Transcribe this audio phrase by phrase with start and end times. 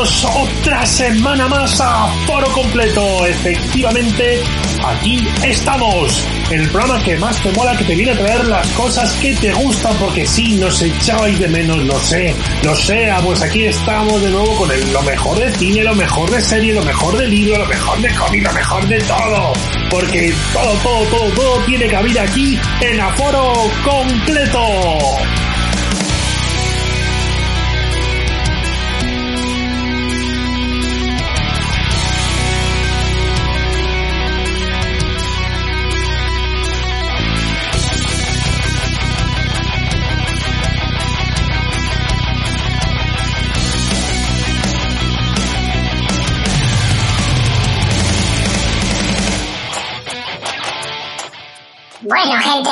[0.00, 3.24] otra semana más a Foro Completo.
[3.26, 4.42] Efectivamente,
[4.84, 9.10] aquí estamos, el programa que más te mola, que te viene a traer las cosas
[9.14, 13.40] que te gustan, porque sí, nos echabais de menos, lo sé, lo sé, ah, pues
[13.40, 16.82] aquí estamos de nuevo con el- lo mejor de cine, lo mejor de serie, lo
[16.82, 19.52] mejor de libro, lo mejor de cómic, lo mejor de todo,
[19.88, 25.16] porque todo, todo, todo, todo tiene cabida aquí en Aforo Completo.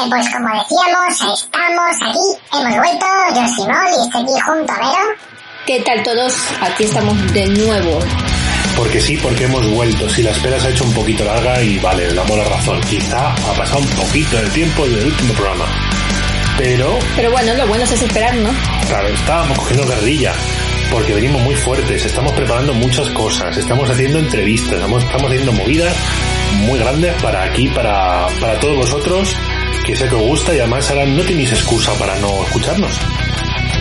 [0.09, 4.77] Pues como decíamos, estamos aquí, hemos vuelto, yo soy Mol y estoy aquí junto a
[4.79, 5.19] Vero.
[5.67, 6.35] ¿Qué tal todos?
[6.61, 7.99] Aquí estamos de nuevo.
[8.77, 10.09] Porque sí, porque hemos vuelto.
[10.11, 12.81] Si la espera se ha hecho un poquito larga y vale, le damos la razón.
[12.83, 15.65] Quizá ha pasado un poquito de tiempo desde el último programa.
[16.59, 18.51] Pero, Pero bueno, lo bueno es esperar, ¿no?
[18.89, 20.33] claro, estábamos cogiendo guerrilla.
[20.91, 25.97] Porque venimos muy fuertes, estamos preparando muchas cosas, estamos haciendo entrevistas, estamos, estamos haciendo movidas
[26.61, 29.35] muy grandes para aquí, para, para todos vosotros,
[29.85, 32.99] que sé que os gusta y además ahora no tenéis excusa para no escucharnos.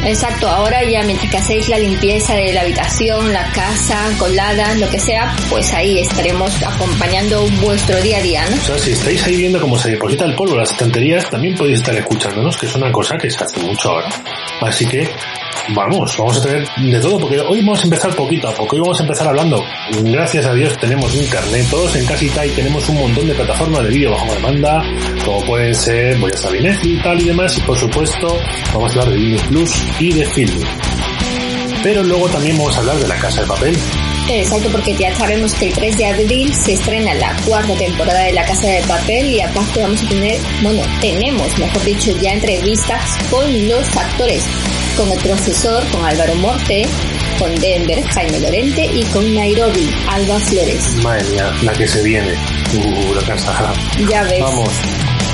[0.06, 4.90] Exacto, ahora ya mientras que hacéis la limpieza de la habitación, la casa, coladas, lo
[4.90, 8.56] que sea, pues ahí estaremos acompañando vuestro día a día, ¿no?
[8.58, 11.78] O sea, si estáis ahí viendo cómo se deposita el polvo las estanterías, también podéis
[11.78, 14.10] estar escuchándonos, que es una cosa que se hace mucho ahora.
[14.62, 15.10] Así que,
[15.70, 18.82] vamos, vamos a tener de todo, porque hoy vamos a empezar poquito a poco, hoy
[18.82, 19.64] vamos a empezar hablando.
[20.04, 23.90] Gracias a Dios tenemos internet, todos en casita y tenemos un montón de plataformas de
[23.90, 24.84] vídeo bajo demanda,
[25.24, 28.38] como pueden ser, voy a saber Netflix y tal y demás, y por supuesto,
[28.74, 30.62] vamos a hablar de Disney Plus y de film.
[31.84, 33.78] Pero luego también vamos a hablar de la casa de papel,
[34.30, 38.32] Exacto, porque ya sabemos que el 3 de abril se estrena la cuarta temporada de
[38.32, 43.18] La Casa de Papel y aparte vamos a tener, bueno, tenemos, mejor dicho, ya entrevistas
[43.30, 44.44] con los actores,
[44.96, 46.86] con el profesor, con Álvaro Morte,
[47.38, 50.96] con Denver, Jaime Lorente y con Nairobi, Alba Flores.
[51.04, 52.34] madre mía, la que se viene.
[52.76, 53.74] Uh, la casa.
[54.10, 54.40] Ya ves.
[54.40, 54.70] Vamos.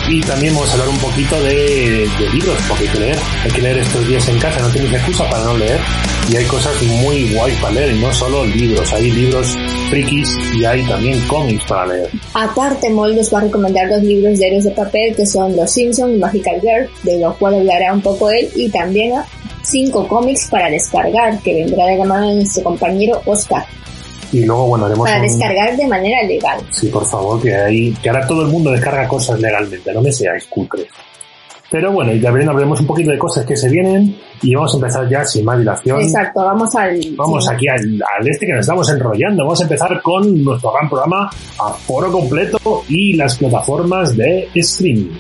[0.09, 3.18] Y también vamos a hablar un poquito de, de libros, porque hay que leer.
[3.44, 5.80] Hay que leer estos días en casa, no tenéis excusa para no leer.
[6.31, 8.92] Y hay cosas muy guay para leer, y no solo libros.
[8.92, 9.56] Hay libros
[9.90, 12.09] frikis y hay también cómics para leer.
[12.34, 15.72] Aparte, Moll nos va a recomendar dos libros de héroes de papel que son Los
[15.72, 19.14] Simpsons y Magical Girl, de los cuales hablará un poco él, y también
[19.62, 23.64] cinco cómics para descargar, que vendrá de la mano de nuestro compañero Oscar,
[24.31, 26.59] Y luego, bueno, haremos para un- descargar de manera legal.
[26.72, 30.12] Sí, por favor, que ahí, que ahora todo el mundo descarga cosas legalmente, no me
[30.12, 30.88] seáis cutres.
[31.72, 34.78] Pero bueno, y también hablaremos un poquito de cosas que se vienen y vamos a
[34.78, 36.01] empezar ya sin más dilación.
[36.01, 37.00] Exacto, vamos al...
[37.16, 37.53] Vamos sí.
[37.53, 39.44] aquí al, al este que nos estamos enrollando.
[39.44, 41.29] Vamos a empezar con nuestro gran programa
[41.59, 42.57] a foro completo
[42.88, 45.11] y las plataformas de streaming.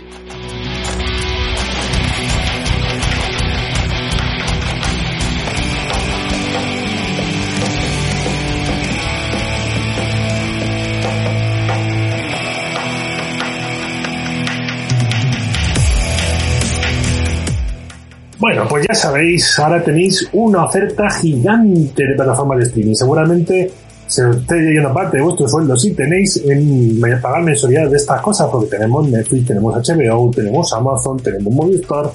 [18.39, 22.93] Bueno, pues ya sabéis, ahora tenéis una oferta gigante de plataformas de streaming.
[22.95, 23.71] Seguramente
[24.07, 28.21] se os esté yendo parte de vuestro sueldo si tenéis en pagar mensualidades de estas
[28.21, 32.09] cosas, porque tenemos Netflix, tenemos HBO, tenemos Amazon, tenemos Movistar.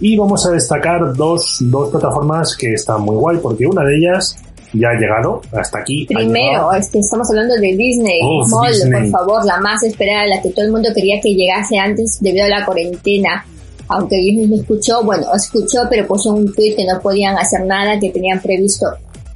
[0.00, 4.36] Y vamos a destacar dos, dos plataformas que están muy guay, porque una de ellas
[4.72, 6.06] ya ha llegado hasta aquí.
[6.06, 6.72] Primero, llegado.
[6.74, 8.20] este, estamos hablando de Disney.
[8.22, 9.10] Uf, Moll, Disney.
[9.10, 12.44] por favor, la más esperada, la que todo el mundo quería que llegase antes debido
[12.44, 13.44] a la cuarentena.
[13.88, 17.98] Aunque Disney no escuchó, bueno, escuchó, pero puso un tweet que no podían hacer nada,
[17.98, 18.86] que tenían previsto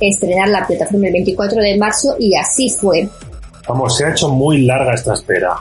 [0.09, 3.09] estrenar la plataforma el 24 de marzo y así fue.
[3.69, 5.55] Vamos, se ha hecho muy larga esta espera.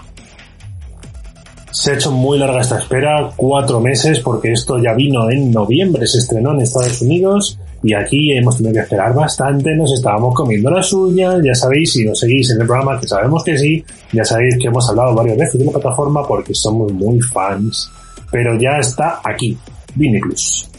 [1.71, 6.05] Se ha hecho muy larga esta espera, cuatro meses, porque esto ya vino en noviembre,
[6.05, 10.69] se estrenó en Estados Unidos y aquí hemos tenido que esperar bastante, nos estábamos comiendo
[10.69, 14.23] la suya, ya sabéis, si nos seguís en el programa, que sabemos que sí, ya
[14.23, 17.89] sabéis que hemos hablado varias veces de la plataforma porque somos muy fans,
[18.31, 19.57] pero ya está aquí,
[19.95, 20.69] Disney Plus.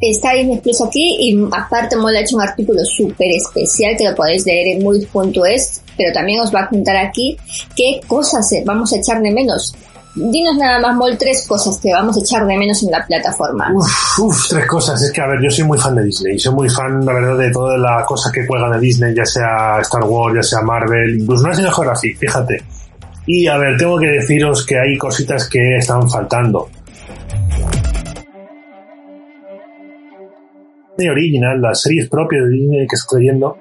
[0.00, 4.14] Está Disney Plus aquí y aparte Mola ha hecho un artículo súper especial que lo
[4.14, 7.36] podéis leer en muy.es, pero también os va a contar aquí
[7.76, 9.74] qué cosas vamos a echar de menos.
[10.14, 13.72] Dinos nada más, Mol, tres cosas que vamos a echar de menos en la plataforma.
[13.74, 15.00] Uf, uf, tres cosas.
[15.00, 16.38] Es que, a ver, yo soy muy fan de Disney.
[16.38, 19.78] Soy muy fan, la verdad, de todas las cosas que cuelgan de Disney, ya sea
[19.80, 22.62] Star Wars, ya sea Marvel, incluso National Geographic, fíjate.
[23.26, 26.68] Y, a ver, tengo que deciros que hay cositas que están faltando.
[30.98, 33.56] Original, las series propias de Disney que estoy viendo,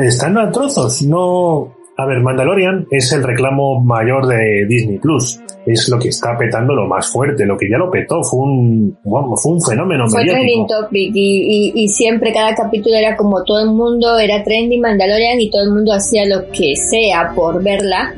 [0.00, 1.02] están a trozos.
[1.02, 5.38] No, a ver, Mandalorian es el reclamo mayor de Disney Plus.
[5.66, 7.46] Es lo que está petando lo más fuerte.
[7.46, 10.80] Lo que ya lo petó fue un, bueno, fue un fenómeno Fue trending mediático.
[10.80, 15.40] topic y, y, y siempre cada capítulo era como todo el mundo era trending Mandalorian
[15.40, 18.14] y todo el mundo hacía lo que sea por verla.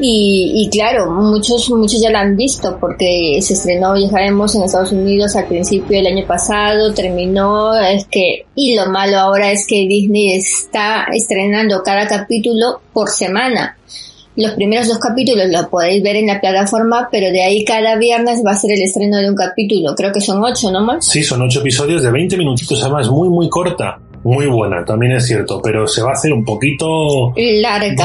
[0.00, 4.64] Y, y claro, muchos, muchos ya la han visto porque se estrenó, ya sabemos, en
[4.64, 9.66] Estados Unidos al principio del año pasado, terminó, es que, y lo malo ahora es
[9.66, 13.76] que Disney está estrenando cada capítulo por semana.
[14.36, 18.42] Los primeros dos capítulos los podéis ver en la plataforma, pero de ahí cada viernes
[18.46, 19.94] va a ser el estreno de un capítulo.
[19.96, 21.06] Creo que son ocho, ¿no más?
[21.06, 23.98] Sí, son ocho episodios de 20 minutitos, además muy, muy corta.
[24.26, 27.32] Muy buena, también es cierto, pero se va a hacer un poquito...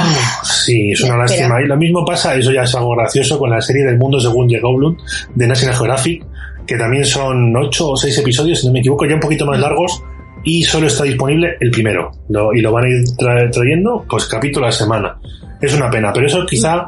[0.02, 0.04] Larga.
[0.44, 1.60] Sí, es una lástima.
[1.64, 4.48] Y lo mismo pasa, eso ya es algo gracioso, con la serie del mundo según
[4.48, 4.62] J.
[4.62, 4.98] Goldblum
[5.34, 6.24] de National Geographic,
[6.68, 9.60] que también son ocho o seis episodios, si no me equivoco, ya un poquito más
[9.60, 10.04] largos,
[10.44, 12.12] y solo está disponible el primero.
[12.30, 15.20] Lo- y lo van a ir tra- trayendo, pues capítulo a la semana.
[15.62, 16.88] Es una pena, pero eso quizá,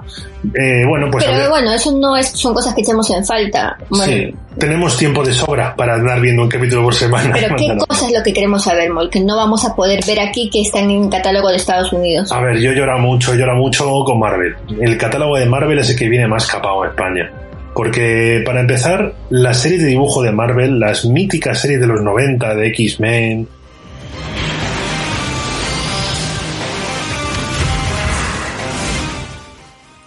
[0.56, 1.24] eh, bueno, pues...
[1.26, 3.78] Pero bueno, eso no es, son cosas que echamos en falta.
[3.88, 7.30] Bueno, sí, tenemos tiempo de sobra para andar viendo un capítulo por semana.
[7.34, 7.86] Pero qué Bueno.
[7.88, 10.62] cosa es lo que queremos saber, Mol, que no vamos a poder ver aquí que
[10.62, 12.32] están en catálogo de Estados Unidos.
[12.32, 14.56] A ver, yo lloro mucho, lloro mucho con Marvel.
[14.82, 17.32] El catálogo de Marvel es el que viene más capado a España.
[17.76, 22.56] Porque, para empezar, las series de dibujo de Marvel, las míticas series de los 90
[22.56, 23.48] de X-Men,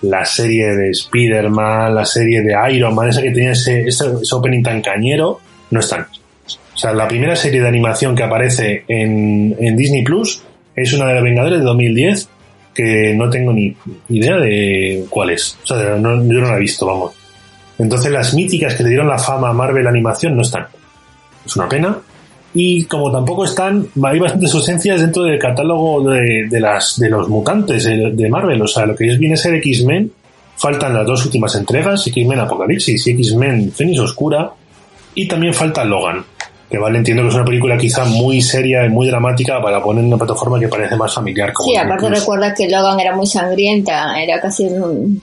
[0.03, 3.87] la serie de Spider-Man, la serie de Iron Man, esa que tenía ese,
[4.33, 5.41] opening tan cañero,
[5.71, 6.07] no están.
[6.75, 10.43] O sea, la primera serie de animación que aparece en, en Disney Plus
[10.75, 12.29] es una de los Vengadores de 2010
[12.75, 13.75] que no tengo ni
[14.11, 15.59] idea de cuál es.
[15.65, 17.15] O sea, yo no la he visto, vamos.
[17.79, 20.67] Entonces las míticas que le dieron la fama a Marvel Animación no están.
[21.45, 21.99] Es una pena.
[22.59, 27.29] Y como tampoco están, hay bastantes ausencias dentro del catálogo de, de las, de los
[27.29, 28.63] mutantes de, de Marvel.
[28.63, 30.11] O sea, lo que es viene a ser X-Men,
[30.57, 34.53] faltan las dos últimas entregas, X-Men Apocalipsis y X-Men Fénix Oscura,
[35.15, 36.25] y también falta Logan.
[36.71, 40.01] Que vale, entiendo que es una película quizá muy seria y muy dramática para poner
[40.03, 41.53] en una plataforma que parece más familiar.
[41.53, 45.21] Como Sí, aparte recuerda que Logan era muy sangrienta, era casi un-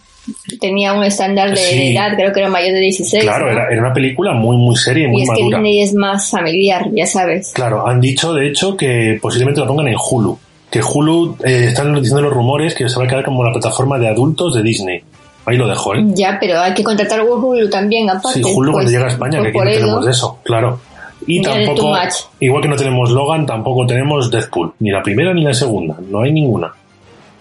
[0.59, 1.93] tenía un estándar de Sí.
[1.95, 3.23] edad, creo que era mayor de 16.
[3.23, 3.51] Claro, ¿no?
[3.51, 5.43] era, era una película muy, muy seria y muy y es que.
[5.43, 7.51] Disney es más familiar, ya sabes.
[7.53, 10.37] Claro, han dicho de hecho que posiblemente la pongan en Hulu.
[10.69, 13.99] Que Hulu, eh, están diciendo los rumores que se va a quedar como la plataforma
[13.99, 15.03] de adultos de Disney.
[15.45, 16.03] Ahí lo dejo, ¿eh?
[16.15, 18.39] Ya, pero hay que contratar Hulu también, aparte.
[18.39, 20.79] Sí, Hulu cuando pues, llega a España, pues que aquí no tenemos eso, claro.
[21.27, 21.93] Y Ya de tampoco,
[22.39, 24.73] igual que no tenemos Logan, tampoco tenemos Deadpool.
[24.79, 25.95] Ni la primera ni la segunda.
[26.09, 26.73] No hay ninguna.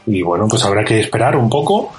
[0.07, 1.93] Y bueno, pues habrá que esperar un poco.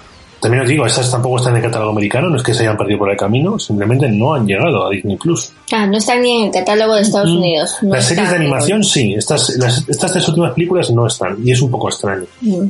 [0.43, 2.77] También os digo, estas tampoco están en el catálogo americano, no es que se hayan
[2.77, 5.51] perdido por el camino, simplemente no han llegado a Disney Plus.
[5.71, 7.37] Ah, no están ni en el catálogo de Estados Mm.
[7.37, 7.71] Unidos.
[7.81, 11.51] No las series de animación sí, estas, las- estas tres últimas películas no están, y
[11.51, 12.25] es un poco extraño.
[12.41, 12.67] Mm.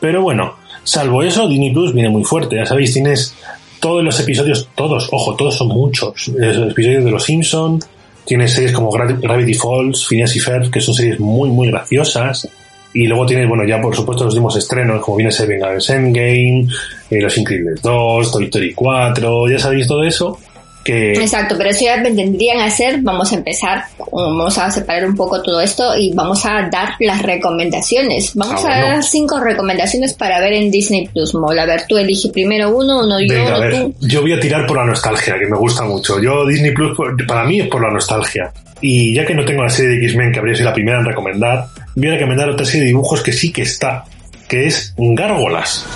[0.00, 2.56] Pero bueno, salvo eso, Disney Plus viene muy fuerte.
[2.56, 3.34] Ya sabéis, tienes
[3.80, 6.28] todos los episodios, todos, ojo, todos son muchos.
[6.28, 7.78] Los episodios de Los Simpson,
[8.24, 12.48] tienes series como Gra- Gravity Falls, Phineas y Ferb, que son series muy, muy graciosas.
[12.94, 15.90] Y luego tienes, bueno, ya por supuesto los últimos estrenos, como viene a ser Vengadores
[15.90, 16.66] Endgame,
[17.10, 20.38] eh, Los Increíbles 2, Toy Story 4, ya sabéis todo eso.
[20.84, 25.16] Que Exacto, pero eso ya vendrían a ser, vamos a empezar, vamos a separar un
[25.16, 28.32] poco todo esto y vamos a dar las recomendaciones.
[28.34, 28.94] Vamos Ah, a bueno.
[28.96, 31.58] dar cinco recomendaciones para ver en Disney Plus, Mol.
[31.58, 33.94] A ver, tú elige primero uno, uno yo, Venga, a uno ver, tú.
[34.02, 36.20] yo voy a tirar por la nostalgia, que me gusta mucho.
[36.20, 36.96] Yo, Disney Plus,
[37.26, 38.52] para mí es por la nostalgia.
[38.82, 41.06] Y ya que no tengo la serie de X-Men, que habría sido la primera en
[41.06, 44.04] recomendar, voy a recomendar otra serie de dibujos que sí que está,
[44.48, 45.86] que es Gárgolas.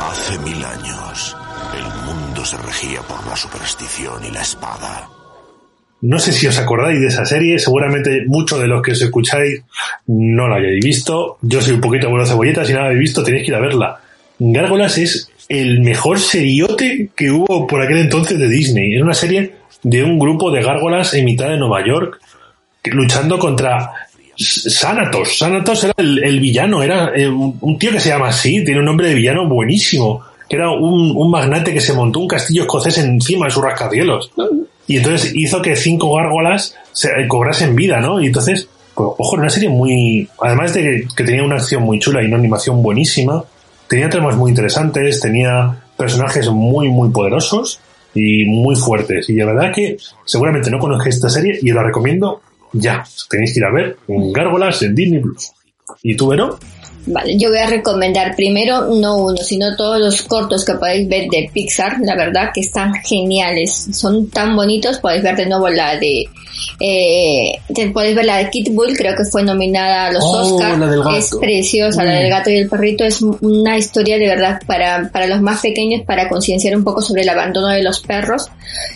[0.00, 1.36] Hace mil años,
[1.76, 5.08] el mundo se regía por la superstición y la espada.
[6.00, 9.62] No sé si os acordáis de esa serie, seguramente muchos de los que os escucháis
[10.06, 11.38] no la hayáis visto.
[11.42, 13.60] Yo soy un poquito abuelo cebolleta, si no la habéis visto tenéis que ir a
[13.60, 14.00] verla.
[14.38, 18.94] Gárgolas es el mejor seriote que hubo por aquel entonces de Disney.
[18.94, 22.20] Es una serie de un grupo de gárgolas en mitad de Nueva York
[22.84, 23.92] luchando contra
[24.38, 25.38] Sanatos.
[25.38, 28.86] Sanatos era el, el villano, era eh, un, tío que se llama así, tiene un
[28.86, 30.22] nombre de villano buenísimo.
[30.48, 34.30] Que era un, un magnate que se montó un castillo escocés encima de sus rascacielos.
[34.86, 38.20] Y entonces hizo que cinco gárgolas se, eh, cobrasen vida, ¿no?
[38.20, 40.28] Y entonces, pues, ojo, era una serie muy.
[40.40, 43.44] Además de que, tenía una acción muy chula y una animación buenísima,
[43.88, 47.80] tenía temas muy interesantes, tenía personajes muy, muy poderosos
[48.14, 49.28] y muy fuertes.
[49.28, 52.40] Y la verdad que seguramente no conozcáis esta serie y la recomiendo
[52.72, 53.04] ya.
[53.30, 55.52] Tenéis que ir a ver en Gárgolas en Disney Plus.
[56.02, 56.58] ¿Y tú, Vero?
[57.10, 61.30] Vale, yo voy a recomendar primero, no uno, sino todos los cortos que podéis ver
[61.30, 65.96] de Pixar, la verdad que están geniales, son tan bonitos, podéis ver de nuevo la
[65.96, 66.26] de,
[66.80, 67.58] eh,
[67.94, 71.34] podéis ver la de Kit Bull, creo que fue nominada a los Oh, Oscars, es
[71.40, 72.16] preciosa, la Mm.
[72.18, 76.02] del gato y el perrito, es una historia de verdad para, para los más pequeños,
[76.04, 78.48] para concienciar un poco sobre el abandono de los perros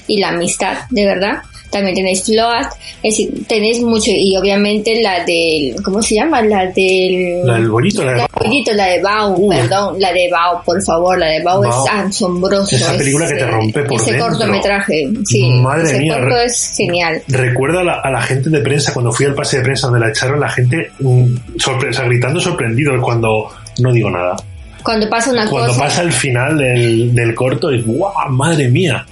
[0.07, 1.39] y la amistad, de verdad.
[1.73, 2.67] También tenéis Float,
[3.03, 6.43] es decir, tenéis mucho, y obviamente la del, ¿cómo se llama?
[6.43, 7.41] La del...
[7.47, 8.75] La del bollito, la de La Bao.
[8.75, 9.49] la de Bao, Uh.
[9.49, 11.85] perdón, la de Bao, por favor, la de Bao, Bao.
[11.87, 12.77] es asombroso.
[12.77, 14.29] Esa es, película que te rompe por Ese dentro.
[14.29, 17.23] cortometraje, sí, Madre ese mía, corto es genial.
[17.29, 20.01] Recuerdo a la, a la gente de prensa, cuando fui al pase de prensa donde
[20.01, 21.25] la echaron, la gente mm,
[21.57, 23.49] sorpre- o sea, gritando sorprendido cuando
[23.81, 24.37] no digo nada.
[24.83, 28.13] Cuando pasa una Cuando cosa, pasa el final del, del corto, es ¡guau!
[28.31, 29.07] ¡Madre mía!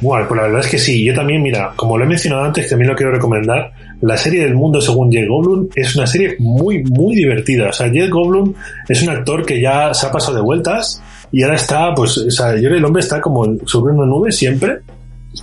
[0.00, 1.04] Bueno, pues la verdad es que sí.
[1.04, 3.72] Yo también, mira, como lo he mencionado antes, también lo quiero recomendar.
[4.00, 7.70] La serie del mundo según Jeff Goldblum es una serie muy, muy divertida.
[7.70, 8.54] O sea, Jeff Goldblum
[8.88, 11.02] es un actor que ya se ha pasado de vueltas
[11.32, 14.78] y ahora está, pues, o sea, yo el hombre está como sobre una nube siempre.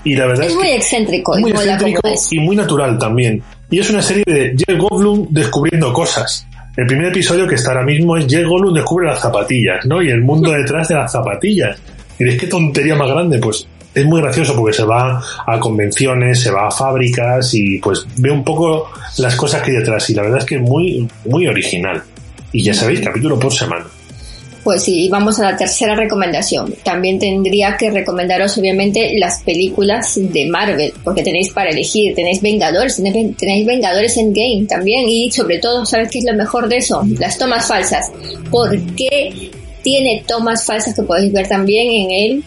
[0.04, 2.28] Y la verdad es es, muy que excéntrico, muy excéntrico es.
[2.32, 3.42] y muy natural también.
[3.70, 6.48] Y es una serie de Jeff Goldblum descubriendo cosas.
[6.78, 10.02] El primer episodio que está ahora mismo es Jeff Goldblum descubre las zapatillas, ¿no?
[10.02, 11.78] Y el mundo detrás de las zapatillas.
[12.18, 16.42] Y dices, qué tontería más grande, pues es muy gracioso porque se va a convenciones,
[16.42, 20.10] se va a fábricas y pues ve un poco las cosas que hay detrás.
[20.10, 22.04] Y la verdad es que es muy, muy original.
[22.52, 23.86] Y ya sabéis, capítulo por semana.
[24.66, 26.74] Pues sí, vamos a la tercera recomendación.
[26.84, 32.96] También tendría que recomendaros obviamente las películas de Marvel, porque tenéis para elegir, tenéis Vengadores,
[32.96, 37.04] tenéis, tenéis Vengadores Endgame también, y sobre todo, ¿sabes qué es lo mejor de eso?
[37.20, 38.12] Las tomas falsas.
[38.50, 39.52] ¿Por qué
[39.86, 42.44] tiene tomas falsas que podéis ver también en él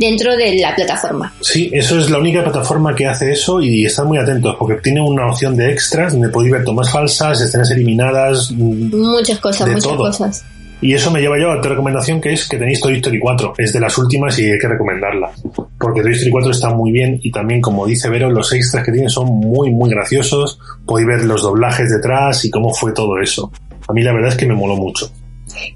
[0.00, 1.32] dentro de la plataforma?
[1.40, 5.00] Sí, eso es la única plataforma que hace eso y están muy atentos porque tiene
[5.00, 9.74] una opción de extras donde podéis ver tomas falsas, escenas eliminadas, mm, Muchas cosas, De
[9.74, 9.98] muchas todo.
[9.98, 10.44] cosas.
[10.80, 13.54] Y eso me lleva yo a otra recomendación que es que tenéis Toy Story 4.
[13.56, 15.30] Es de las últimas y hay que recomendarla.
[15.78, 18.90] Porque Toy Story 4 está muy bien y también, como dice Vero, los extras que
[18.90, 20.58] tiene son muy, muy graciosos.
[20.84, 23.52] Podéis ver los doblajes detrás y cómo fue todo eso.
[23.86, 25.08] A mí la verdad es que me moló mucho.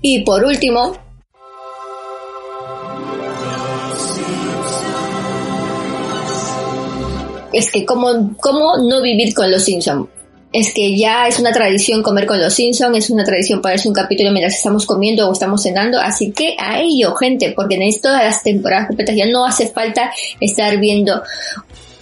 [0.00, 0.96] Y por último,
[7.56, 10.08] es que cómo, no vivir con los Simpsons.
[10.52, 13.94] Es que ya es una tradición comer con los Simpsons, es una tradición ponerse un
[13.94, 18.24] capítulo mientras estamos comiendo o estamos cenando, así que a ello, gente, porque tenéis todas
[18.24, 21.22] las temporadas completas, ya no hace falta estar viendo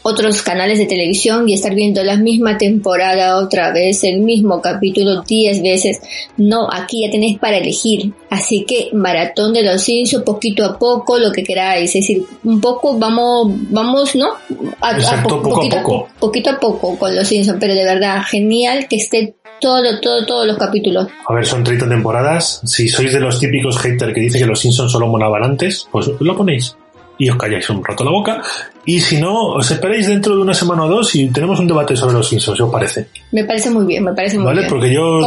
[0.07, 5.23] otros canales de televisión y estar viendo la misma temporada otra vez, el mismo capítulo
[5.23, 6.01] 10 veces.
[6.37, 8.13] No, aquí ya tenéis para elegir.
[8.29, 11.95] Así que maratón de los Simpsons, poquito a poco, lo que queráis.
[11.95, 14.35] Es decir, un poco vamos, vamos, ¿no?
[14.83, 16.09] A, Exacto, poco a poquito, poco.
[16.21, 20.47] poquito a poco con los Simpsons, pero de verdad, genial que esté todo, todo, todos
[20.47, 21.09] los capítulos.
[21.27, 22.61] A ver, son 30 temporadas.
[22.67, 26.11] Si sois de los típicos haters que dice que los Simpsons solo molaban antes, pues
[26.21, 26.77] lo ponéis.
[27.17, 28.43] Y os calláis un rato la boca.
[28.85, 31.97] Y si no, os esperáis dentro de una semana o dos y tenemos un debate
[31.97, 33.09] sobre los Simpsons, si os parece.
[33.33, 34.61] Me parece muy bien, me parece muy ¿Vale?
[34.63, 34.71] bien.
[34.71, 35.21] Porque yo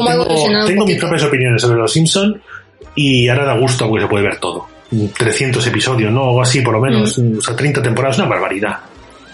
[0.65, 2.37] tengo, mis propias opiniones sobre los Simpsons
[2.95, 4.67] y ahora da gusto porque se puede ver todo.
[5.17, 6.23] 300 episodios, ¿no?
[6.23, 7.17] O así, por lo menos.
[7.17, 7.37] Mm.
[7.37, 8.77] O sea, 30 temporadas, una barbaridad.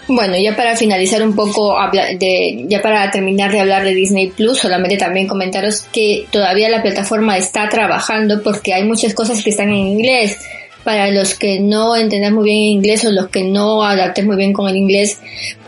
[0.06, 4.58] Bueno, ya para finalizar un poco, de, ya para terminar de hablar de Disney Plus,
[4.58, 9.70] solamente también comentaros que todavía la plataforma está trabajando porque hay muchas cosas que están
[9.70, 10.38] en inglés.
[10.84, 14.52] Para los que no entendán muy bien inglés o los que no adapten muy bien
[14.52, 15.18] con el inglés,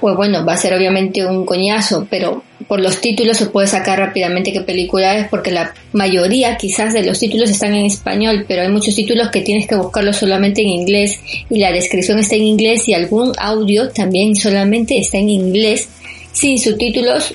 [0.00, 3.98] pues bueno, va a ser obviamente un coñazo, pero por los títulos se puede sacar
[3.98, 8.62] rápidamente qué película es, porque la mayoría quizás de los títulos están en español, pero
[8.62, 11.18] hay muchos títulos que tienes que buscarlos solamente en inglés
[11.48, 15.88] y la descripción está en inglés y algún audio también solamente está en inglés
[16.32, 17.34] sin subtítulos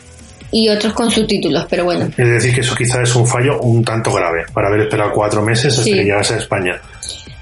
[0.51, 3.83] y otros con subtítulos, pero bueno, Es decir, que eso quizás es un fallo un
[3.85, 5.93] tanto grave para haber esperado cuatro meses hasta Sí.
[5.93, 6.81] que llegase a España.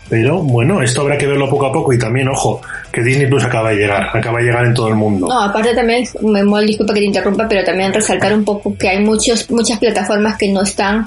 [0.10, 2.62] Pero bueno, esto habrá que verlo poco a poco y también, ojo,
[2.92, 5.28] que Disney Plus acaba de llegar, acaba de llegar en todo el mundo.
[5.28, 9.04] No, aparte también, me disculpa que te interrumpa, pero también resaltar un poco que hay
[9.04, 11.06] muchos, muchas plataformas que no están,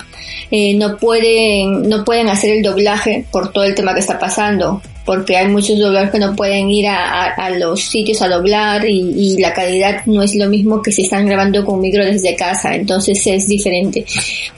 [0.54, 4.82] eh, no pueden, no pueden hacer el doblaje por todo el tema que está pasando,
[5.06, 9.00] porque hay muchos dobladores que no pueden ir a, a- los sitios a doblar y,
[9.16, 12.75] y la calidad no es lo mismo que si están grabando con micro desde casa,
[12.75, 14.04] entonces es diferente,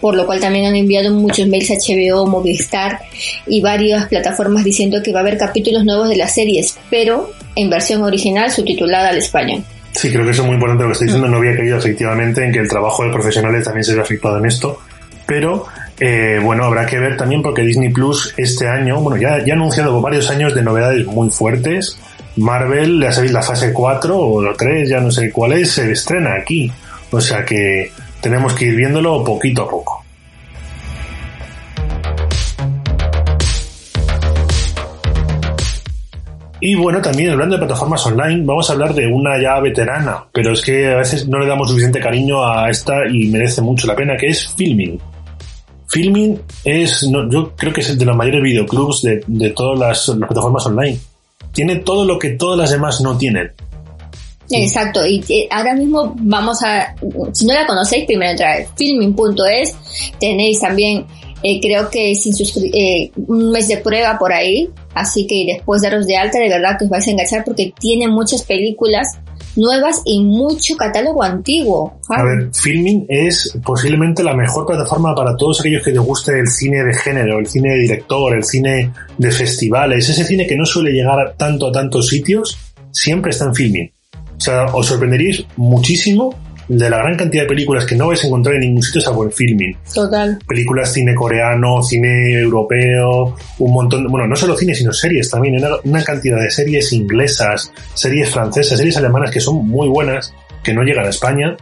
[0.01, 2.99] por lo cual también han enviado muchos mails a HBO, Movistar
[3.47, 7.71] y varias plataformas diciendo que va a haber capítulos nuevos de las series, pero en
[7.71, 9.63] versión original subtitulada al español.
[9.93, 11.29] Sí, creo que eso es muy importante lo que estoy diciendo.
[11.29, 14.47] No había caído efectivamente en que el trabajo de profesionales también se ve afectado en
[14.47, 14.81] esto.
[15.25, 15.67] Pero,
[16.01, 19.57] eh, bueno, habrá que ver también porque Disney Plus este año, bueno, ya, ya ha
[19.57, 21.99] anunciado varios años de novedades muy fuertes.
[22.37, 25.91] Marvel, ya sabéis, la fase 4 o la 3, ya no sé cuál es, se
[25.91, 26.71] estrena aquí.
[27.11, 30.05] O sea que tenemos que ir viéndolo poquito a poco.
[36.61, 40.55] Y bueno, también hablando de plataformas online, vamos a hablar de una ya veterana, pero
[40.55, 43.95] es que a veces no le damos suficiente cariño a esta y merece mucho la
[43.95, 44.99] pena, que es Filming.
[45.95, 50.17] Filming es, no, yo creo que es de los mayores videoclubs de, de todas las,
[50.19, 50.99] plataformas online.
[51.53, 53.53] Tiene todo lo que todas las demás no tienen.
[54.51, 56.97] Exacto, y eh, ahora mismo vamos a,
[57.33, 59.77] si no la conocéis, primero entrar a filming.es,
[60.19, 61.07] tenéis también,
[61.45, 62.35] eh, creo que sin
[62.75, 66.77] eh, un mes de prueba por ahí, así que después daros de alta, de verdad
[66.77, 69.17] que os vais a enganchar porque tiene muchas películas
[69.57, 72.01] nuevas y mucho catálogo antiguo.
[72.09, 76.49] A ver, Filming es posiblemente la mejor plataforma para todos aquellos que les guste el
[76.49, 80.67] cine de género, el cine de director, el cine de festivales, ese cine que no
[80.67, 82.59] suele llegar tanto a tantos sitios,
[82.91, 83.93] siempre está en Filming.
[84.37, 86.35] O sea, os sorprenderíais muchísimo
[86.69, 89.25] de la gran cantidad de películas que no vais a encontrar en ningún sitio salvo
[89.25, 89.77] en filming.
[89.93, 90.39] Total.
[90.47, 95.77] Películas cine coreano, cine europeo, un montón, bueno, no solo cine, sino series también, una,
[95.85, 100.83] una cantidad de series inglesas, series francesas, series alemanas que son muy buenas, que no
[100.83, 101.57] llegan a España,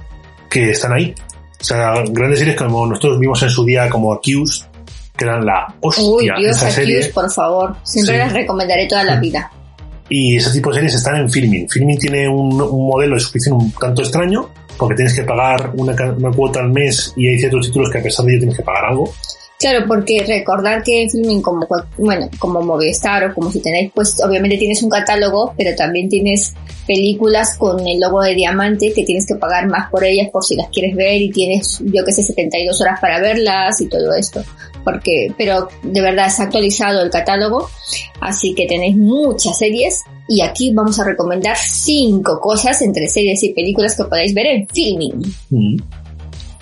[0.48, 1.14] que están ahí.
[1.60, 4.66] O sea, grandes series como nosotros vimos en su día como Accused,
[5.16, 6.96] que eran la hostia Uy, Dios, esa serie.
[6.96, 7.76] Accused, por favor.
[7.84, 8.18] Siempre Sí.
[8.18, 9.50] las recomendaré toda la vida.
[10.08, 11.68] Y ese tipo de series están en Filming.
[11.70, 15.94] Filming tiene un, un modelo de suscripción un tanto extraño, porque tienes que pagar una,
[16.34, 18.86] cuota al mes y hay ciertos títulos que a pesar de ello tienes que pagar
[18.86, 19.12] algo.
[19.58, 21.64] Claro, porque recordar que Filming como
[21.96, 26.52] bueno, como Movistar o como si tenéis, pues obviamente tienes un catálogo, pero también tienes
[26.84, 30.56] películas con el logo de diamante que tienes que pagar más por ellas por si
[30.56, 34.42] las quieres ver y tienes, yo que sé, 72 horas para verlas y todo esto.
[34.82, 37.70] Porque, pero de verdad está actualizado el catálogo,
[38.20, 43.50] así que tenéis muchas series y aquí vamos a recomendar cinco cosas entre series y
[43.52, 45.34] películas que podéis ver en Filming.
[45.50, 45.76] Mm.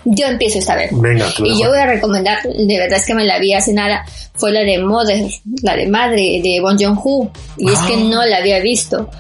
[0.07, 0.91] Yo empiezo esta vez.
[0.95, 4.03] Venga, Y yo voy a recomendar, de verdad es que me la vi hace nada,
[4.35, 5.27] fue la de Mother,
[5.63, 8.05] la de Madre, de Bon Joon-ho, y es que Ah.
[8.09, 9.11] no la había visto.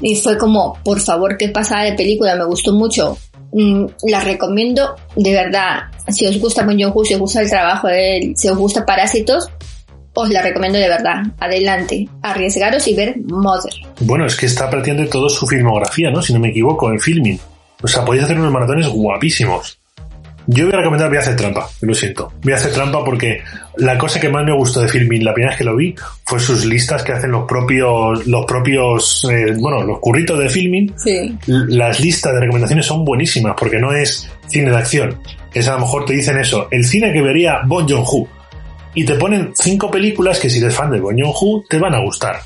[0.00, 3.16] Y fue como, por favor, qué pasada de película, me gustó mucho.
[3.52, 7.86] Mm, la recomiendo, de verdad, si os gusta Bon Joon-ho, si os gusta el trabajo
[7.86, 9.48] de él, si os gusta Parásitos,
[10.16, 11.22] os la recomiendo de verdad.
[11.38, 13.72] Adelante, arriesgaros y ver Mother.
[14.00, 16.22] Bueno, es que está prácticamente toda su filmografía, ¿no?
[16.22, 17.38] Si no me equivoco, en Filming.
[17.82, 19.78] O sea, podéis hacer unos maratones guapísimos.
[20.48, 22.32] Yo voy a recomendar Voy a hacer trampa, lo siento.
[22.42, 23.40] Voy a hacer trampa porque
[23.76, 26.38] la cosa que más me gustó de Filming la primera vez que lo vi fue
[26.38, 30.94] sus listas que hacen los propios, los propios, eh, bueno, los curritos de Filming.
[30.96, 31.36] Sí.
[31.46, 35.18] Las listas de recomendaciones son buenísimas porque no es cine de acción.
[35.52, 38.28] Es a lo mejor te dicen eso, el cine que vería Bon Joon-ho.
[38.96, 42.00] Y te ponen cinco películas que si eres fan de Bon Joon-ho te van a
[42.02, 42.40] gustar.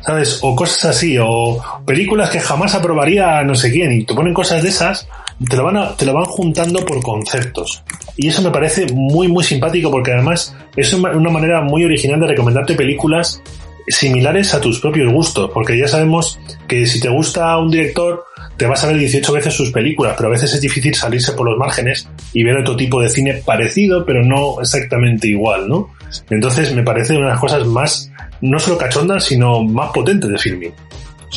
[0.00, 0.38] ¿Sabes?
[0.40, 4.62] O cosas así, o películas que jamás aprobaría no sé quién, y te ponen cosas
[4.62, 5.06] de esas,
[5.46, 7.82] te lo van, a- te lo van juntando por conceptos.
[8.16, 12.28] Y eso me parece muy, muy simpático porque además es una manera muy original de
[12.28, 13.42] recomendarte películas
[13.90, 18.24] similares a tus propios gustos, porque ya sabemos que si te gusta un director,
[18.56, 21.48] te vas a ver 18 veces sus películas, pero a veces es difícil salirse por
[21.48, 25.90] los márgenes y ver otro tipo de cine parecido, pero no exactamente igual, ¿no?
[26.28, 30.38] Entonces me parece una de las cosas más, no solo cachondas, sino más potentes de
[30.38, 30.72] filming.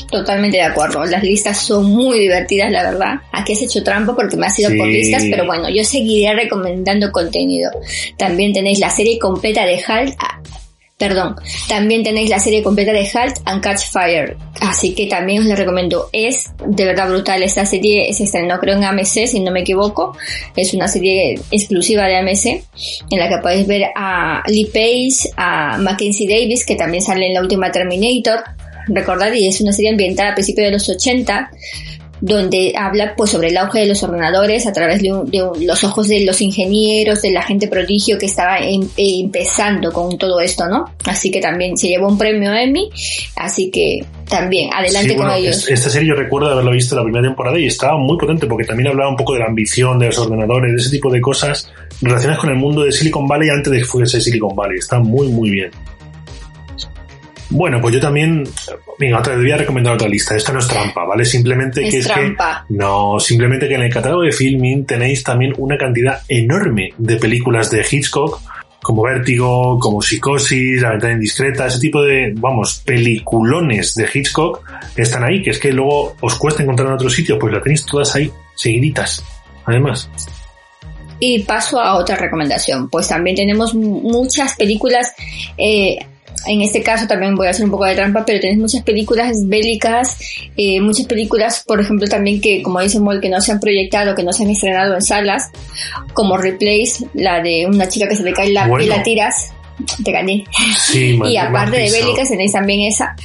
[0.09, 1.05] Totalmente de acuerdo.
[1.05, 3.15] Las listas son muy divertidas, la verdad.
[3.31, 4.93] Aquí has hecho trampa porque me has ido por Sí.
[4.93, 7.69] listas, pero bueno, yo seguiré recomendando contenido.
[8.17, 10.15] También tenéis la serie completa de Halt.
[10.97, 11.35] Perdón,
[11.67, 14.37] también tenéis la serie completa de Halt and Catch Fire.
[14.61, 16.07] Así que también os la recomiendo.
[16.13, 17.41] Es de verdad brutal.
[17.41, 20.15] Esta serie se estrenó creo en AMC, si no me equivoco.
[20.55, 22.45] Es una serie exclusiva de AMC
[23.09, 27.33] en la que podéis ver a Lee Pace, a Mackenzie Davis, que también sale en
[27.33, 28.43] la última Terminator.
[28.87, 31.49] Recordad, y es una serie ambientada a principios de los 80,
[32.25, 35.67] donde habla pues sobre el auge de los ordenadores a través de, un- de un-
[35.67, 40.17] los ojos de los ingenieros, de la gente prodigio que estaba em- eh, empezando con
[40.17, 40.85] todo esto, ¿no?
[41.05, 42.89] Así que también se llevó un premio Emmy,
[43.35, 45.57] así que también adelante Sí, con bueno, ellos.
[45.57, 48.63] es- esta serie yo recuerdo haberla visto la primera temporada y estaba muy potente porque
[48.63, 51.69] también hablaba un poco de la ambición de los ordenadores, de ese tipo de cosas
[52.01, 54.77] relacionadas con el mundo de Silicon Valley antes de que fuese Silicon Valley.
[54.79, 55.71] Está muy, muy bien.
[57.55, 58.43] Bueno, pues yo también,
[58.97, 60.35] venga, otra, voy a recomendar otra lista.
[60.35, 61.23] Esta no es trampa, ¿vale?
[61.23, 62.65] Simplemente Es que es trampa.
[62.67, 67.17] que, no, simplemente que en el catálogo de filming tenéis también una cantidad enorme de
[67.17, 68.41] películas de Hitchcock,
[68.81, 74.61] como Vértigo, como Psicosis, La ventana indiscreta, ese tipo de, vamos, peliculones de Hitchcock
[74.95, 77.63] que están ahí, que es que luego os cuesta encontrar en otro sitio, pues las
[77.63, 79.23] tenéis todas ahí, seguiditas.
[79.65, 80.09] Además,
[81.19, 82.89] Y paso a otra recomendación.
[82.89, 85.13] Pues también tenemos mu- muchas películas,
[85.57, 85.97] eh,
[86.45, 89.47] en este caso también voy a hacer un poco de trampa, pero tenemos muchas películas
[89.47, 90.17] bélicas,
[90.57, 94.15] eh, muchas películas, por ejemplo, también que, como dice Mol, que no se han proyectado,
[94.15, 95.49] que no se han estrenado en salas,
[96.13, 98.85] como Replace, la de una chica que se le cae la Bueno.
[98.85, 99.51] y la tiras.
[100.03, 100.43] Te gané.
[100.77, 103.15] sí, Y aparte de bélicas tenéis también esa.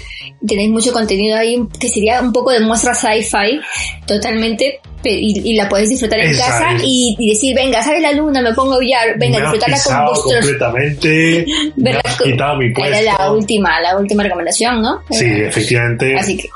[0.47, 3.61] tenéis mucho contenido ahí que sería un poco de muestra sci-fi
[4.07, 8.73] totalmente y, la podéis disfrutar en casa y, decir, venga, sale la luna, me pongo
[8.73, 10.35] a aullar, venga, disfrutarla con vuestros...
[10.35, 12.95] completamente, me has quitado mi puesto.
[12.95, 15.01] Era la última, la última recomendación, ¿no?
[15.11, 16.17] Sí, efectivamente.
[16.17, 16.49] Así que...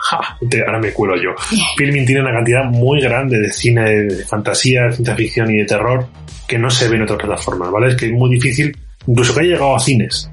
[0.66, 1.30] ahora me cuelo yo.
[1.76, 5.64] Filming tiene una cantidad muy grande de cine de fantasía, de ciencia ficción y de
[5.64, 6.06] terror
[6.46, 7.88] que no se ve en otras plataformas, ¿vale?
[7.88, 10.30] Es que es muy difícil, incluso que haya llegado a cines,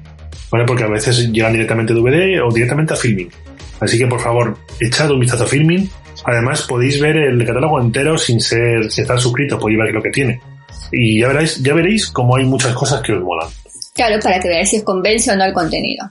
[0.50, 0.64] ¿vale?
[0.66, 3.30] Porque a veces llegan directamente a DVD o directamente a Filming.
[3.80, 5.88] Así que por favor, echad un vistazo a Filming.
[6.24, 10.40] Además podéis ver el catálogo entero sin ser, estar suscritos, podéis ver lo que tiene.
[10.92, 13.48] Y ya veréis, ya veréis cómo hay muchas cosas que os molan.
[13.94, 16.10] Claro, para que veáis si os convence o no el contenido.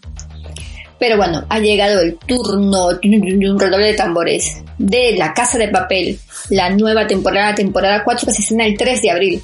[1.00, 6.19] Pero bueno, ha llegado el turno, un redoble de tambores, de La Casa de Papel,
[6.50, 9.41] la nueva temporada, temporada 4 que se estrena el 3 de abril.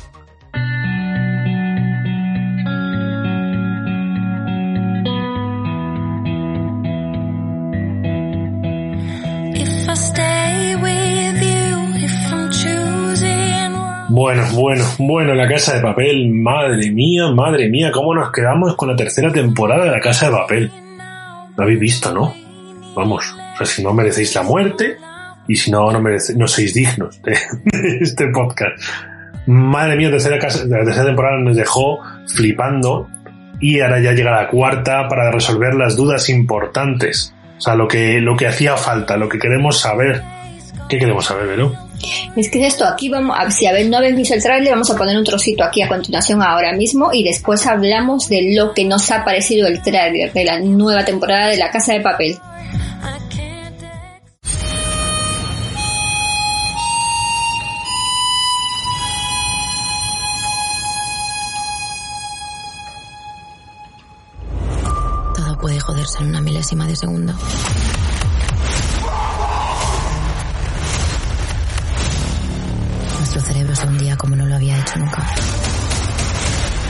[14.15, 18.87] Bueno, bueno, bueno, la casa de papel, madre mía, madre mía, cómo nos quedamos con
[18.87, 20.71] la tercera temporada de la casa de papel.
[21.57, 22.33] Lo habéis visto, ¿no?
[22.95, 24.95] Vamos, o sea, si no merecéis la muerte
[25.49, 27.33] y si no, no, no sois dignos de,
[27.99, 28.81] este podcast.
[29.47, 33.09] Madre mía, tercera casa, la tercera temporada nos dejó flipando
[33.59, 37.35] y ahora ya llega la cuarta para resolver las dudas importantes.
[37.57, 40.21] O sea, lo que, lo que hacía falta, lo que queremos saber.
[40.87, 41.84] ¿Qué queremos saber, Vero?
[42.35, 44.95] Es que es esto, aquí vamos, a, si no habéis visto el trailer, vamos a
[44.95, 49.09] poner un trocito aquí a continuación ahora mismo y después hablamos de lo que nos
[49.11, 52.37] ha parecido el trailer de la nueva temporada de La Casa de Papel.
[65.35, 67.33] Todo puede joderse en una milésima de segundo.
[74.25, 75.23] Como no lo había hecho nunca.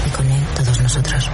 [0.08, 1.30] Y con él todos nosotros.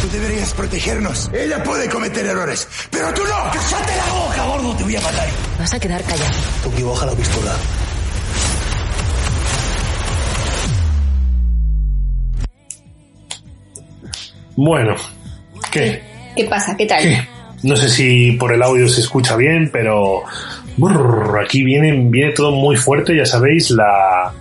[0.00, 1.30] Tú deberías protegernos.
[1.30, 3.50] Ella puede cometer errores, pero tú no.
[3.52, 4.76] ¡Cállate la boca, gordo!
[4.76, 5.28] Te voy a matar.
[5.58, 6.36] Vas a quedar callado.
[6.64, 7.52] Toki, baja la pistola.
[14.56, 14.94] Bueno,
[15.70, 16.02] ¿qué?
[16.34, 16.74] ¿Qué pasa?
[16.78, 17.28] ¿Qué tal?
[17.62, 20.22] No sé si por el audio se escucha bien, pero
[21.44, 24.32] aquí viene, viene todo muy fuerte, ya sabéis, la,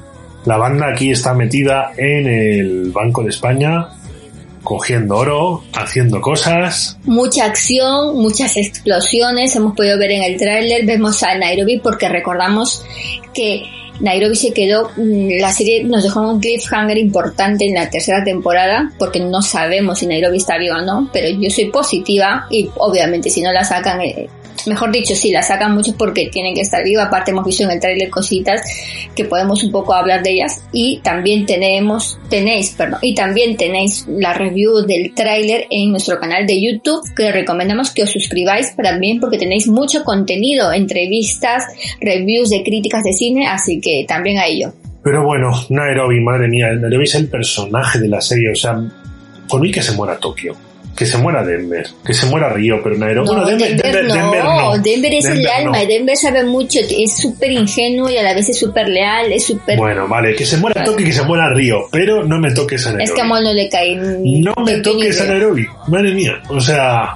[0.46, 3.90] la banda aquí está metida en el Banco de España,
[4.64, 6.98] cogiendo oro, haciendo cosas.
[7.06, 12.84] Mucha acción, muchas explosiones, hemos podido ver en el tráiler, vemos a Nairobi porque recordamos
[13.34, 13.64] que
[14.00, 18.92] Nairobi se quedó, mm, la serie nos dejó un cliffhanger importante en la tercera temporada
[18.98, 23.30] porque no sabemos si Nairobi está viva o no, pero yo soy positiva y obviamente
[23.30, 24.28] si no la sacan eh,
[24.68, 27.04] mejor dicho, sí, la sacan mucho porque tienen que estar viva.
[27.04, 28.62] Aparte hemos visto en el trailer cositas
[29.16, 30.64] que podemos un poco hablar de ellas.
[30.72, 36.46] Y también tenemos, tenéis, perdón, y también tenéis la review del tráiler en nuestro canal
[36.46, 41.66] de YouTube que recomendamos que os suscribáis también porque tenéis mucho contenido, entrevistas,
[42.00, 44.74] reviews de críticas de cine, así que también a ello.
[45.04, 48.80] Pero bueno, Nairobi, madre mía, Nairobi es el personaje de la serie, o sea,
[49.50, 50.56] por mí que se muera Tokio
[51.02, 52.96] que se muera Denver, que se muera Río, pero.
[52.96, 54.78] No, Denver, no.
[54.78, 58.60] Denver, es el alma, Denver sabe mucho, es súper ingenuo y a la vez es
[58.60, 59.80] súper leal, es súper.
[59.80, 62.92] Bueno, vale, que se muera y que se muera Río, pero no me toques a
[62.92, 63.04] Nairobi.
[63.06, 63.96] Es que a Mol no le cae.
[63.96, 67.16] No me toques a Nairobi, madre mía, o sea,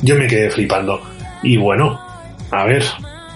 [0.00, 0.98] yo me quedé flipando.
[1.42, 2.00] Y bueno,
[2.50, 2.84] a ver,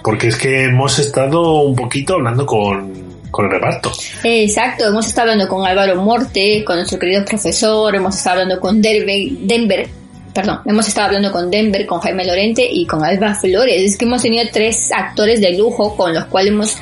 [0.03, 3.91] porque es que hemos estado un poquito hablando con con el reparto.
[4.23, 8.81] Exacto, hemos estado hablando con Álvaro Morte, con nuestro querido profesor, hemos estado hablando con
[8.81, 9.89] Denver, Denver
[10.33, 13.81] perdón, hemos estado hablando con Denver, con Jaime Lorente y con Alba Flores.
[13.81, 16.77] Es que hemos tenido tres actores de lujo con los cuales hemos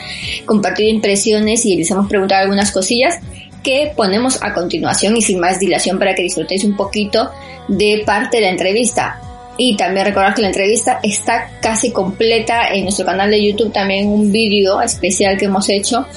[0.46, 3.20] compartido impresiones y les hemos preguntado algunas cosillas
[3.64, 7.30] que ponemos a continuación y sin más dilación para que disfrutéis un poquito
[7.68, 9.20] de parte de la entrevista.
[9.62, 14.08] Y también recordar que la entrevista está casi completa en nuestro canal de YouTube, también
[14.08, 16.08] un vídeo especial que hemos hecho,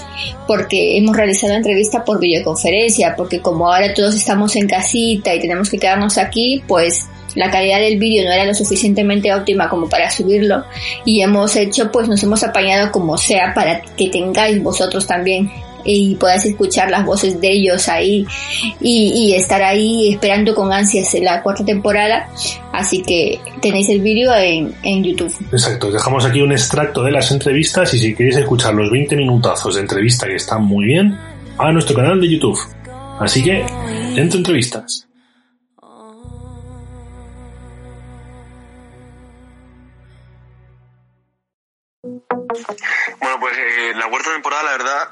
[0.46, 5.40] porque hemos realizado la entrevista por videoconferencia, porque como ahora todos estamos en casita y
[5.40, 9.88] tenemos que quedarnos aquí, pues la calidad del vídeo no era lo suficientemente óptima como
[9.88, 10.64] para subirlo.
[11.04, 15.50] Y hemos hecho pues nos hemos apañado como sea para que tengáis vosotros también
[15.84, 18.26] y puedas escuchar las voces de ellos ahí
[18.80, 22.28] y, estar ahí esperando con ansias la cuarta temporada.
[22.72, 25.34] Así que tenéis el vídeo en, en YouTube.
[25.52, 29.74] Exacto, dejamos aquí un extracto de las entrevistas y si queréis escuchar los 20 minutazos
[29.74, 31.18] de entrevista que están muy bien,
[31.58, 32.58] a nuestro canal de YouTube.
[33.18, 33.64] Así que,
[34.14, 35.06] dentro entrevistas.
[43.20, 45.08] Bueno, pues eh, la cuarta temporada, la verdad,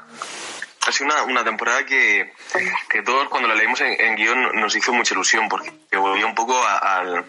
[0.87, 2.33] ha sido una, una temporada que,
[2.89, 6.59] que todos cuando la leímos en, guion nos hizo mucha ilusión porque volvió un poco
[6.65, 7.25] al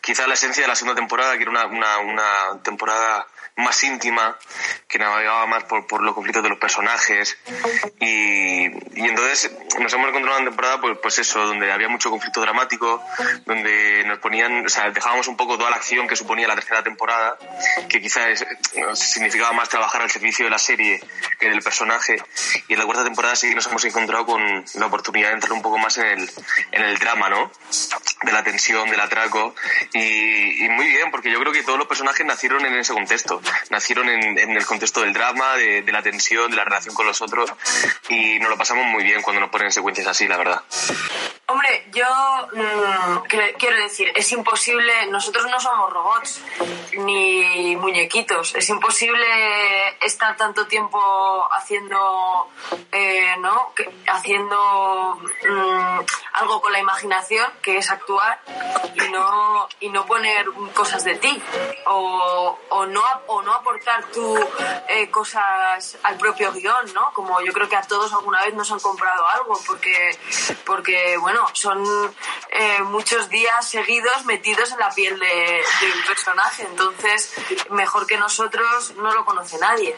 [0.00, 3.82] quizá a la esencia de la segunda temporada que era una, una, una temporada más
[3.84, 4.36] íntima
[4.88, 7.36] que navegaba más por, por los conflictos de los personajes.
[8.00, 12.40] Y, y entonces nos hemos encontrado una temporada pues, pues eso donde había mucho conflicto
[12.40, 13.02] dramático
[13.46, 16.82] donde nos ponían o sea dejábamos un poco toda la acción que suponía la tercera
[16.82, 17.36] temporada
[17.88, 18.44] que quizás
[18.94, 21.02] significaba más trabajar al servicio de la serie
[21.38, 22.16] que del personaje.
[22.68, 25.62] Y en la cuarta temporada sí nos hemos encontrado con la oportunidad de entrar un
[25.62, 26.30] poco más en el,
[26.72, 27.50] en el drama no
[28.22, 29.54] de la tensión del atraco.
[29.92, 33.40] Y, y muy bien porque yo creo que todos los personajes nacieron en ese contexto
[33.70, 37.20] nacieron en, en el contexto del drama de, la tensión de la relación con los
[37.20, 37.52] otros
[38.08, 40.62] y nos lo pasamos muy bien cuando nos ponen secuencias así la verdad
[41.52, 42.06] Hombre, yo
[42.54, 43.26] mm,
[43.58, 46.40] quiero decir, es imposible, nosotros no somos robots
[46.96, 49.26] ni muñequitos, es imposible
[50.00, 50.98] estar tanto tiempo
[51.52, 52.48] haciendo,
[52.90, 53.74] eh, ¿no?
[54.06, 56.00] Haciendo mm,
[56.34, 58.40] algo con la imaginación, que es actuar,
[58.94, 61.42] y no, y no poner cosas de ti,
[61.84, 64.38] o, o, no, o no aportar tú
[64.88, 67.12] eh, cosas al propio guion, ¿no?
[67.14, 70.18] Como yo creo que a todos alguna vez nos han comprado algo, porque,
[70.66, 71.82] porque bueno, son
[72.50, 77.34] eh, muchos días seguidos metidos en la piel de, un personaje, entonces
[77.70, 79.96] mejor que nosotros no lo conoce nadie.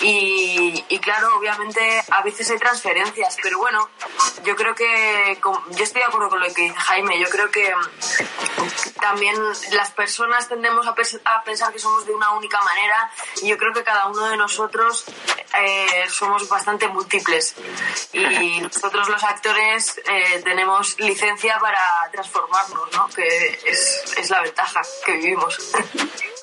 [0.00, 3.88] Y, claro, obviamente a veces hay transferencias, pero bueno,
[4.44, 5.38] yo creo que,
[5.70, 9.36] yo estoy de acuerdo con lo que dice Jaime, yo creo que mm, también
[9.72, 10.94] las personas tendemos a
[11.44, 13.10] pensar que somos de una única manera
[13.42, 15.04] y yo creo que cada uno de nosotros
[15.60, 17.54] eh, somos bastante múltiples
[18.12, 23.08] y nosotros los actores eh, tenemos licencia para transformarnos, ¿no?
[23.08, 25.58] que es, es la ventaja que vivimos.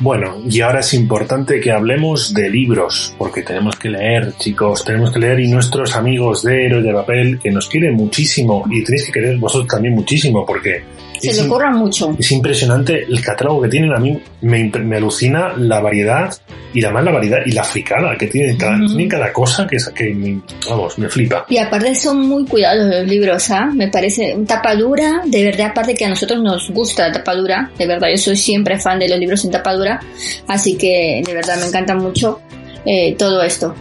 [0.00, 5.10] Bueno, y ahora es importante que hablemos de libros, porque tenemos que leer, chicos, tenemos
[5.10, 9.06] que leer y nuestros amigos de Héroes de Papel, que nos quieren muchísimo, y tenéis
[9.06, 10.84] que querer vosotros también muchísimo, porque
[11.20, 12.14] Se le im- ocurra mucho.
[12.16, 13.92] es impresionante el catálogo que tienen.
[13.92, 16.32] A mí me, me alucina la variedad,
[16.72, 18.86] y además la variedad y la fricada que tienen cada, Ujú.
[18.88, 21.44] tienen cada cosa que, es- que me- vamos, me flipa.
[21.48, 23.66] Y aparte son muy cuidados los libros, ¿ah?
[23.74, 27.86] Me parece un tapadura, de verdad, aparte que a nosotros nos gusta la tapadura, de
[27.86, 29.87] verdad, yo soy siempre fan de los libros en tapadura,
[30.46, 32.40] así que de verdad me encanta mucho
[32.84, 33.74] eh, todo esto.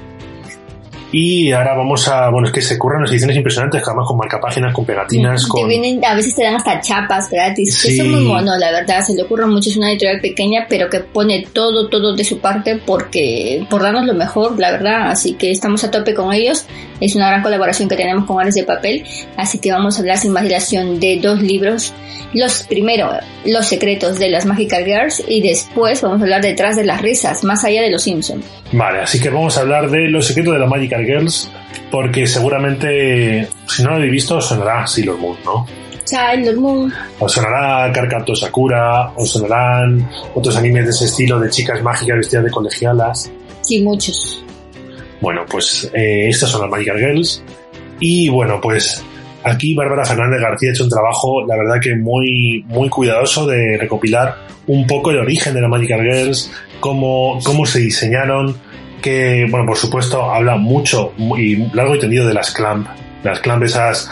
[1.09, 4.73] Y ahora vamos a, bueno, es que se curran las ediciones impresionantes, además con marcapáginas,
[4.73, 5.67] con pegatinas, Te con...
[5.69, 7.95] vienen, a veces te dan hasta chapas gratis, Sí.
[7.95, 10.99] son muy monos, la verdad, se le ocurre mucho, es una editorial pequeña, pero que
[10.99, 15.49] pone todo, todo de su parte porque, por darnos lo mejor, la verdad, así que
[15.49, 16.65] estamos a tope con ellos,
[16.99, 19.05] es una gran colaboración que tenemos con Ares de Papel,
[19.35, 21.93] así que vamos a hablar sin más dilación de dos libros,
[22.33, 23.09] los primero,
[23.45, 27.43] Los secretos de las Magical Girls, y después vamos a hablar detrás de las risas,
[27.43, 28.45] más allá de los Simpsons.
[28.73, 31.49] Vale, así que vamos a hablar de los secretos de la Magical Girls,
[31.89, 35.65] porque seguramente, si no lo habéis visto, os sonará Sailor Moon, ¿no?
[36.03, 41.81] Sailor Moon, Os sonará Karkato Sakura, os sonarán otros animes de ese estilo de chicas
[41.81, 43.31] mágicas vestidas de colegialas.
[43.61, 44.43] sí, muchos.
[45.21, 47.43] Bueno, pues eh, estas son las Magical Girls.
[47.99, 49.03] Y bueno, pues
[49.43, 53.77] aquí Bárbara Fernández García ha hecho un trabajo, la verdad que muy, muy cuidadoso de
[53.77, 54.35] recopilar
[54.67, 58.55] un poco el origen de las Magical Girls, cómo, cómo se diseñaron,
[59.01, 62.87] que, bueno, por supuesto, habla mucho y largo y tendido de las Clamp.
[63.23, 64.11] Las Clamp, esas,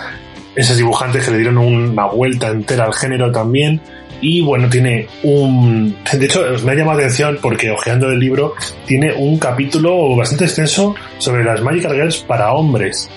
[0.55, 3.81] esas dibujantes que le dieron una vuelta entera al género también.
[4.27, 5.95] Y bueno, tiene un...
[6.11, 8.55] De hecho, me ha llamado la atención porque ojeando el libro
[8.87, 13.07] tiene un capítulo bastante extenso sobre las Magical Girls para hombres.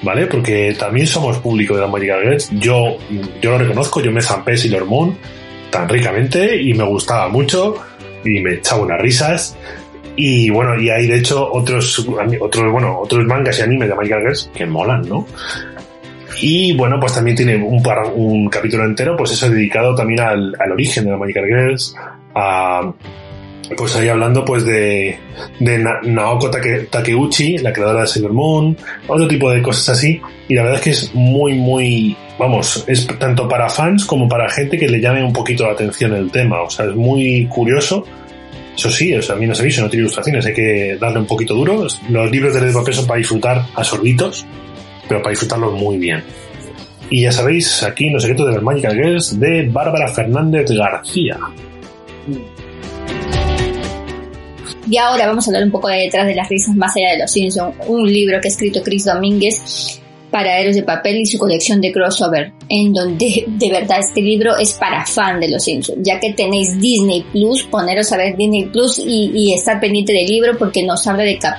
[0.00, 0.26] ¿Vale?
[0.26, 2.50] Porque también somos público de las Magical Girls.
[2.52, 2.96] Yo,
[3.42, 5.18] yo lo reconozco, yo me zampé Sailor Moon
[5.68, 7.74] tan ricamente y me gustaba mucho
[8.24, 9.58] y me echaba unas risas.
[10.16, 12.06] Y bueno, y hay de hecho otros,
[12.40, 15.26] otros, bueno, otros mangas y animes de Magical Girls que molan, ¿no?
[16.40, 20.54] Y bueno, pues también tiene un, par- un capítulo entero, pues eso dedicado también al,
[20.58, 21.96] al origen de las Magical Girls,
[22.34, 22.92] a,
[23.76, 25.16] pues ahí hablando pues de,
[25.60, 30.20] de Na- Naoko Take- Takeuchi, la creadora de Sailor Moon, otro tipo de cosas así,
[30.48, 34.50] y la verdad es que es muy, muy, vamos, es tanto para fans como para
[34.50, 38.04] gente que le llame un poquito la atención el tema, o sea, es muy curioso.
[38.76, 41.20] Eso sí, o sea, a mí no se aviso, no tiene ilustraciones, hay que darle
[41.20, 41.86] un poquito duro.
[42.08, 44.44] Los libros de Red Papel son para disfrutar a sorbitos,
[45.08, 46.22] pero para disfrutarlos muy bien.
[47.10, 51.38] Y ya sabéis, aquí en Los Secretos de las Magical Girls de Bárbara Fernández García.
[54.90, 57.18] Y ahora vamos a hablar un poco de detrás de las risas más allá de
[57.18, 61.38] los Simpsons, un libro que ha escrito Chris Domínguez para Héroes de Papel y su
[61.38, 65.98] colección de crossover, en donde de verdad este libro es para fan de los Simpsons,
[66.02, 70.26] ya que tenéis Disney Plus, poneros a ver Disney Plus y, y estar pendiente del
[70.26, 71.56] libro porque nos habla de cap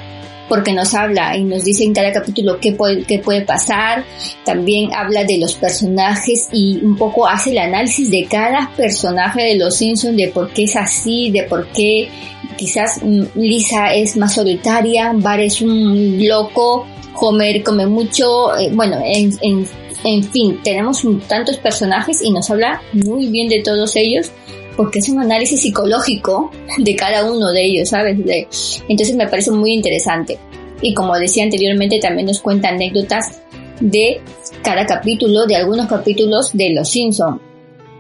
[0.47, 4.03] porque nos habla y nos dice en cada capítulo qué puede, qué puede pasar,
[4.43, 9.55] también habla de los personajes y un poco hace el análisis de cada personaje de
[9.55, 12.10] los Simpsons, de por qué es así, de por qué
[12.58, 18.99] quizás mm, Lisa es más solitaria, Bar es un loco, Homer come mucho, eh, bueno,
[19.03, 19.67] en, en,
[20.03, 24.31] en fin, tenemos tantos personajes y nos habla muy bien de todos ellos
[24.75, 28.23] porque es un análisis psicológico de cada uno de ellos, ¿sabes?
[28.23, 28.47] De,
[28.88, 30.38] entonces me parece muy interesante.
[30.81, 33.41] Y como decía anteriormente, también nos cuenta anécdotas
[33.79, 34.21] de
[34.61, 37.41] cada capítulo, de algunos capítulos de Los Simpson.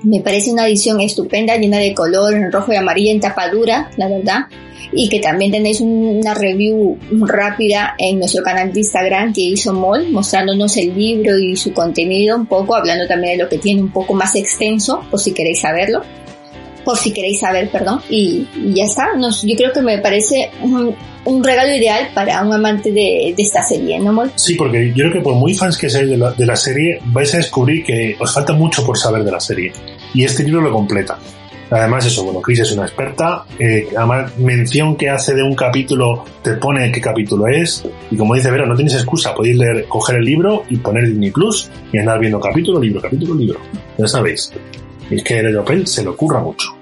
[0.03, 4.07] Me parece una edición estupenda, llena de color, en rojo y amarillo, en tapadura, la
[4.07, 4.41] verdad.
[4.91, 10.11] Y que también tenéis una review rápida en nuestro canal de Instagram que hizo Mol,
[10.11, 13.91] mostrándonos el libro y su contenido un poco, hablando también de lo que tiene un
[13.91, 16.03] poco más extenso, por si queréis saberlo
[16.85, 17.99] por si queréis saber, perdón.
[18.09, 19.07] Y, y ya está.
[19.43, 20.95] Yo creo que me parece un,
[21.25, 24.31] un regalo ideal para un amante de, de esta serie, ¿no, Mol?
[24.35, 26.99] Sí, porque yo creo que por muy fans que seáis de la, de la serie,
[27.05, 29.73] vais a descubrir que os falta mucho por saber de la serie.
[30.13, 31.17] Y este libro lo completa.
[31.71, 33.43] Además, eso, bueno, Chris es una experta.
[33.57, 37.83] Eh, además, mención que hace de un capítulo, te pone qué capítulo es.
[38.11, 39.33] Y como dice Vera, no tenéis excusa.
[39.33, 43.33] Podéis leer, coger el libro y poner Disney Plus y andar viendo capítulo, libro, capítulo,
[43.33, 43.59] libro.
[43.97, 44.51] Ya sabéis.
[45.09, 46.75] Y es que el Opel se le ocurra mucho.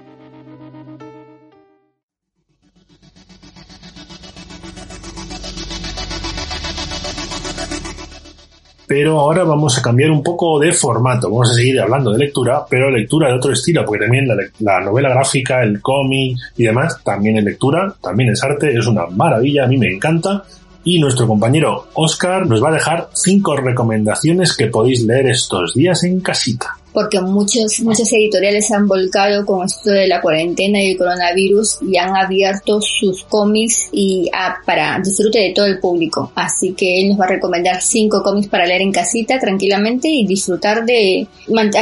[8.94, 11.28] pero ahora vamos a cambiar un poco de formato.
[11.28, 14.80] Vamos a seguir hablando de lectura, pero lectura de otro estilo, porque también la, la
[14.82, 19.64] novela gráfica, el cómic y demás, también es lectura, también es arte, es una maravilla,
[19.64, 20.44] a mí me encanta.
[20.84, 26.04] Y nuestro compañero Oscar nos va a dejar cinco recomendaciones que podéis leer estos días
[26.04, 30.96] en casita porque muchos, muchas editoriales han volcado con esto de la cuarentena y el
[30.96, 36.30] coronavirus y han abierto sus cómics y a, para disfrute de todo el público.
[36.36, 40.24] Así que él nos va a recomendar cinco cómics para leer en casita tranquilamente y
[40.24, 41.26] disfrutar de,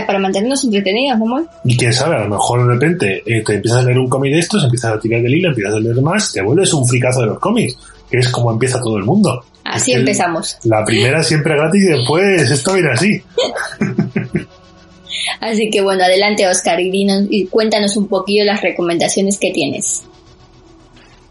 [0.06, 1.46] para mantenernos entretenidos, ¿no?
[1.64, 4.32] Y quién sabe, a lo mejor de repente eh, te empiezas a leer un cómic
[4.32, 7.20] de estos, empiezas a tirar del hilo, empiezas a leer más, te vuelves un fricazo
[7.20, 7.76] de los cómics,
[8.10, 9.44] que es como empieza todo el mundo.
[9.64, 10.56] Así empezamos.
[10.64, 13.22] La primera siempre gratis y después esto viene así.
[15.40, 20.04] Así que bueno, adelante Oscar y, dinos, y cuéntanos un poquillo las recomendaciones que tienes.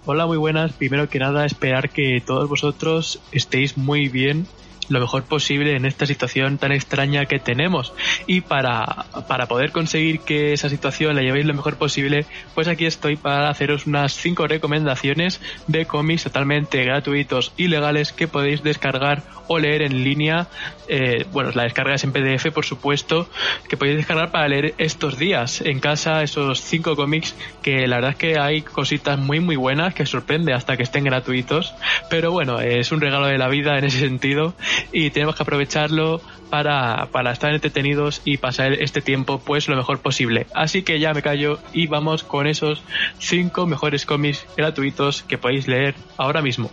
[0.06, 0.74] Hola, muy buenas.
[0.74, 4.48] Primero que nada, esperar que todos vosotros estéis muy bien
[4.90, 7.94] lo mejor posible en esta situación tan extraña que tenemos.
[8.28, 12.86] Y para, para poder conseguir que esa situación la llevéis lo mejor posible, pues aquí
[12.86, 19.24] estoy para haceros unas 5 recomendaciones de cómics totalmente gratuitos y legales que podéis descargar
[19.48, 20.48] o leer en línea.
[20.88, 23.30] Eh, bueno, la descarga es en PDF, por supuesto,
[23.70, 28.12] que podéis descargar para leer estos días en casa esos 5 cómics que la verdad
[28.12, 31.74] es que hay cositas muy muy buenas que sorprende hasta que estén gratuitos.
[32.10, 34.54] Pero bueno, es un regalo de la vida en ese sentido
[34.92, 40.00] y tenemos que aprovecharlo para, para estar entretenidos y pasar este tiempo pues lo mejor
[40.00, 40.48] posible.
[40.54, 42.84] Así que ya me callo y vamos con esos
[43.20, 46.70] 5 mejores cómics gratuitos que podéis leer ahora mismo.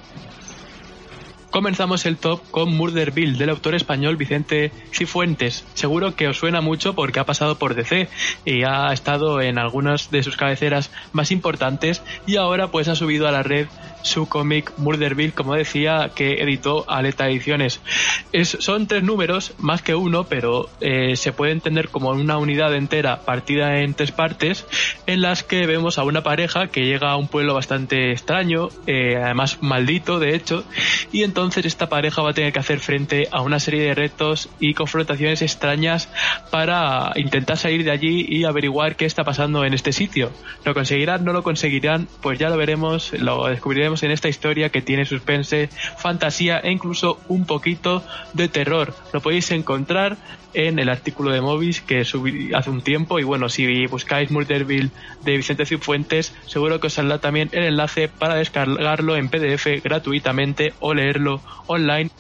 [1.51, 5.65] Comenzamos el top con Murderville del autor español Vicente Cifuentes.
[5.73, 8.09] Seguro que os suena mucho porque ha pasado por DC
[8.45, 13.27] y ha estado en algunas de sus cabeceras más importantes y ahora pues ha subido
[13.27, 13.67] a la red
[14.03, 17.81] su cómic Murderville, como decía, que editó Aleta Ediciones.
[18.33, 22.75] Es, son tres números, más que uno, pero eh, se puede entender como una unidad
[22.75, 24.67] entera partida en tres partes,
[25.07, 29.17] en las que vemos a una pareja que llega a un pueblo bastante extraño, eh,
[29.17, 30.65] además maldito, de hecho,
[31.13, 34.49] y entonces esta pareja va a tener que hacer frente a una serie de retos
[34.59, 36.09] y confrontaciones extrañas
[36.51, 40.33] para intentar salir de allí y averiguar qué está pasando en este sitio.
[40.65, 41.25] ¿Lo conseguirán?
[41.25, 42.09] ¿No lo conseguirán?
[42.23, 47.21] Pues ya lo veremos, lo descubriremos en esta historia que tiene suspense, fantasía e incluso
[47.29, 48.93] un poquito de terror.
[49.13, 50.17] Lo podéis encontrar
[50.55, 53.19] en el artículo de Movis que subí hace un tiempo.
[53.19, 54.91] Y bueno, si buscáis Murderville
[55.25, 60.75] de Vicente Cifuentes, seguro que os saldrá también el enlace para descargarlo en PDF gratuitamente
[60.81, 62.11] o leerlo online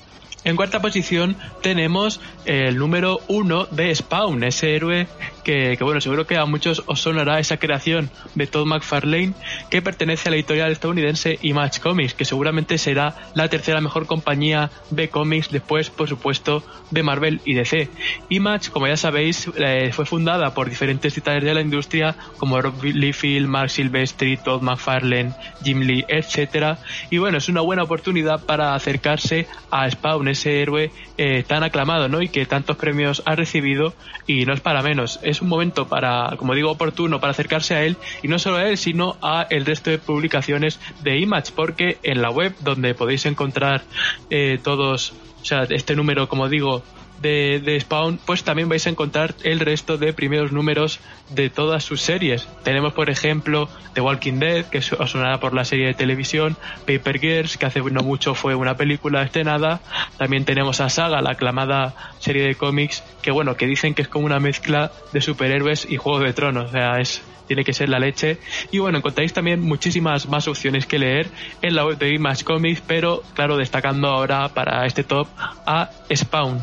[0.48, 5.06] en cuarta posición tenemos el número uno de Spawn, ese héroe
[5.44, 9.32] que, bueno, seguro que a muchos os sonará esa creación de Todd McFarlane
[9.70, 14.70] que pertenece a la editorial estadounidense Image Comics, que seguramente será la tercera mejor compañía
[14.90, 17.88] de cómics después, por supuesto, de Marvel y DC.
[18.28, 22.82] Image, como ya sabéis, eh, fue fundada por diferentes titanes de la industria como Rob
[22.82, 25.32] Liefeld, Mark Silvestri, Todd McFarlane,
[25.62, 26.78] Jim Lee, etcétera.
[27.10, 32.08] Y bueno, es una buena oportunidad para acercarse a Spawn, ese héroe eh, tan aclamado,
[32.08, 32.22] ¿no?
[32.22, 33.94] Y que tantos premios ha recibido
[34.26, 35.18] y no es para menos.
[35.22, 38.68] Es un momento para, como digo, oportuno para acercarse a él y no solo a
[38.68, 43.26] él, sino a el resto de publicaciones de Image, porque en la web donde podéis
[43.26, 43.82] encontrar
[44.30, 45.12] eh, todos,
[45.42, 46.82] o sea, este número, como digo,
[47.20, 51.00] de, de, Spawn, pues también vais a encontrar el resto de primeros números
[51.30, 52.48] de todas sus series.
[52.62, 56.56] Tenemos, por ejemplo, The Walking Dead, que os sonará por la serie de televisión,
[56.86, 59.80] Paper Girls, que hace no mucho fue una película estrenada.
[60.16, 64.08] También tenemos a Saga, la aclamada serie de cómics, que bueno, que dicen que es
[64.08, 66.68] como una mezcla de superhéroes y Juego de Tronos.
[66.68, 68.38] O sea, es, tiene que ser la leche.
[68.70, 71.28] Y bueno, encontráis también muchísimas más opciones que leer
[71.62, 75.28] en la web de Image Comics, pero claro, destacando ahora para este top
[75.66, 76.60] a Spawn.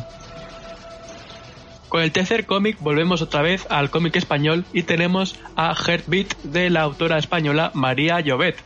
[1.88, 6.70] Con el tercer cómic volvemos otra vez al cómic español y tenemos a Heartbeat de
[6.70, 8.56] la autora española María Llobet.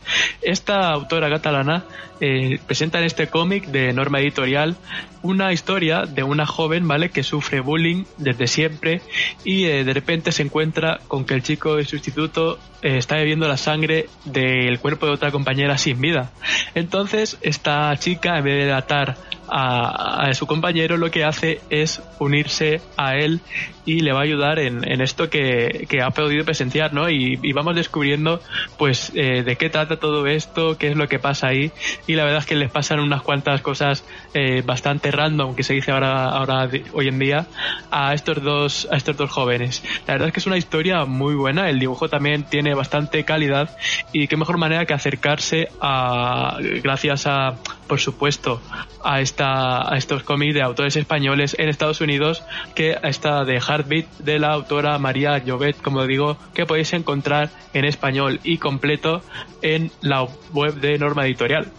[0.41, 1.85] Esta autora catalana
[2.19, 4.75] eh, presenta en este cómic de norma editorial
[5.23, 7.09] una historia de una joven, ¿vale?
[7.09, 9.01] Que sufre bullying desde siempre
[9.43, 13.15] y eh, de repente se encuentra con que el chico de su instituto eh, está
[13.15, 16.31] bebiendo la sangre del cuerpo de otra compañera sin vida.
[16.75, 19.17] Entonces, esta chica, en vez de atar
[19.47, 23.41] a, a, su compañero, lo que hace es unirse a él
[23.85, 27.09] y le va a ayudar en, esto que, ha podido presenciar, ¿no?
[27.09, 28.41] Y, y vamos descubriendo,
[28.77, 31.71] pues, eh, de qué trata todo esto, qué es lo que pasa ahí.
[32.07, 35.73] Y la verdad es que les pasan unas cuantas cosas eh, bastante random, que se
[35.73, 37.47] dice ahora, ahora hoy en día,
[37.89, 39.83] a estos dos, a estos dos jóvenes.
[40.07, 41.69] La verdad es que es una historia muy buena.
[41.69, 43.75] El dibujo también tiene bastante calidad
[44.13, 47.55] y qué mejor manera que acercarse a, gracias a,
[47.91, 48.61] por supuesto,
[49.03, 52.41] a esta, a estos cómics de autores españoles en Estados Unidos
[52.73, 57.83] que esta de Heartbeat de la autora María Llobet, como digo, que podéis encontrar en
[57.83, 59.21] español y completo
[59.61, 61.69] en la web de Norma Editorial.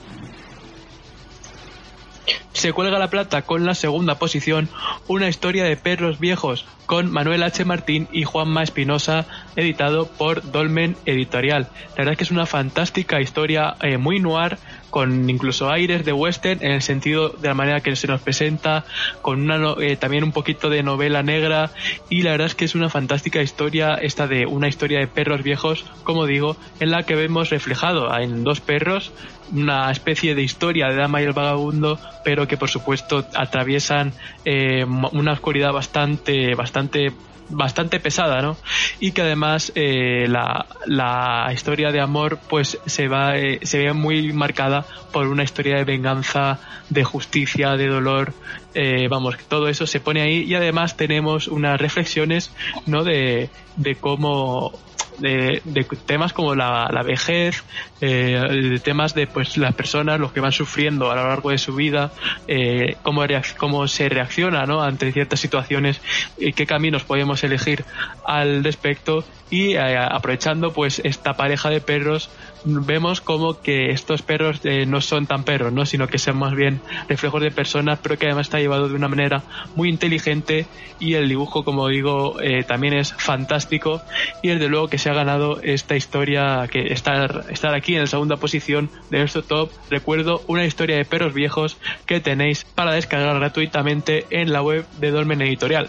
[2.52, 4.68] Se cuelga la plata con la segunda posición,
[5.08, 7.64] una historia de perros viejos con Manuel H.
[7.64, 9.24] Martín y Juanma Espinosa,
[9.56, 11.68] editado por Dolmen Editorial.
[11.90, 14.58] La verdad es que es una fantástica historia eh, muy noir,
[14.92, 18.84] con incluso aires de western en el sentido de la manera que se nos presenta,
[19.22, 21.70] con una eh, también un poquito de novela negra.
[22.10, 25.42] Y la verdad es que es una fantástica historia esta de una historia de perros
[25.42, 29.12] viejos, como digo, en la que vemos reflejado en dos perros
[29.50, 34.12] una especie de historia de Dama y el Vagabundo, pero que por supuesto atraviesan
[34.44, 37.12] eh, una oscuridad bastante, bastante
[37.52, 38.56] bastante pesada, ¿no?
[39.00, 43.92] Y que además eh, la, la, historia de amor pues se va eh, se ve
[43.92, 48.32] muy marcada por una historia de venganza, de justicia, de dolor,
[48.74, 52.52] eh, vamos, todo eso se pone ahí y además tenemos unas reflexiones,
[52.86, 53.04] ¿no?
[53.04, 54.72] De, de cómo
[55.18, 57.64] de, de, temas como la, la vejez,
[58.00, 58.40] eh,
[58.70, 61.74] de temas de pues las personas, los que van sufriendo a lo largo de su
[61.74, 62.12] vida,
[62.48, 63.22] eh, cómo,
[63.56, 64.82] cómo se reacciona ¿no?
[64.82, 66.00] ante ciertas situaciones
[66.38, 67.84] y qué caminos podemos elegir
[68.24, 72.30] al respecto y eh, aprovechando pues esta pareja de perros
[72.64, 75.86] vemos como que estos perros eh, no son tan perros, ¿no?
[75.86, 79.08] sino que son más bien reflejos de personas, pero que además está llevado de una
[79.08, 79.42] manera
[79.74, 80.66] muy inteligente
[80.98, 84.02] y el dibujo, como digo, eh, también es fantástico
[84.42, 88.06] y desde luego que se ha ganado esta historia, que estar, estar aquí en la
[88.06, 93.38] segunda posición de nuestro top, recuerdo una historia de perros viejos que tenéis para descargar
[93.38, 95.88] gratuitamente en la web de Dolmen Editorial.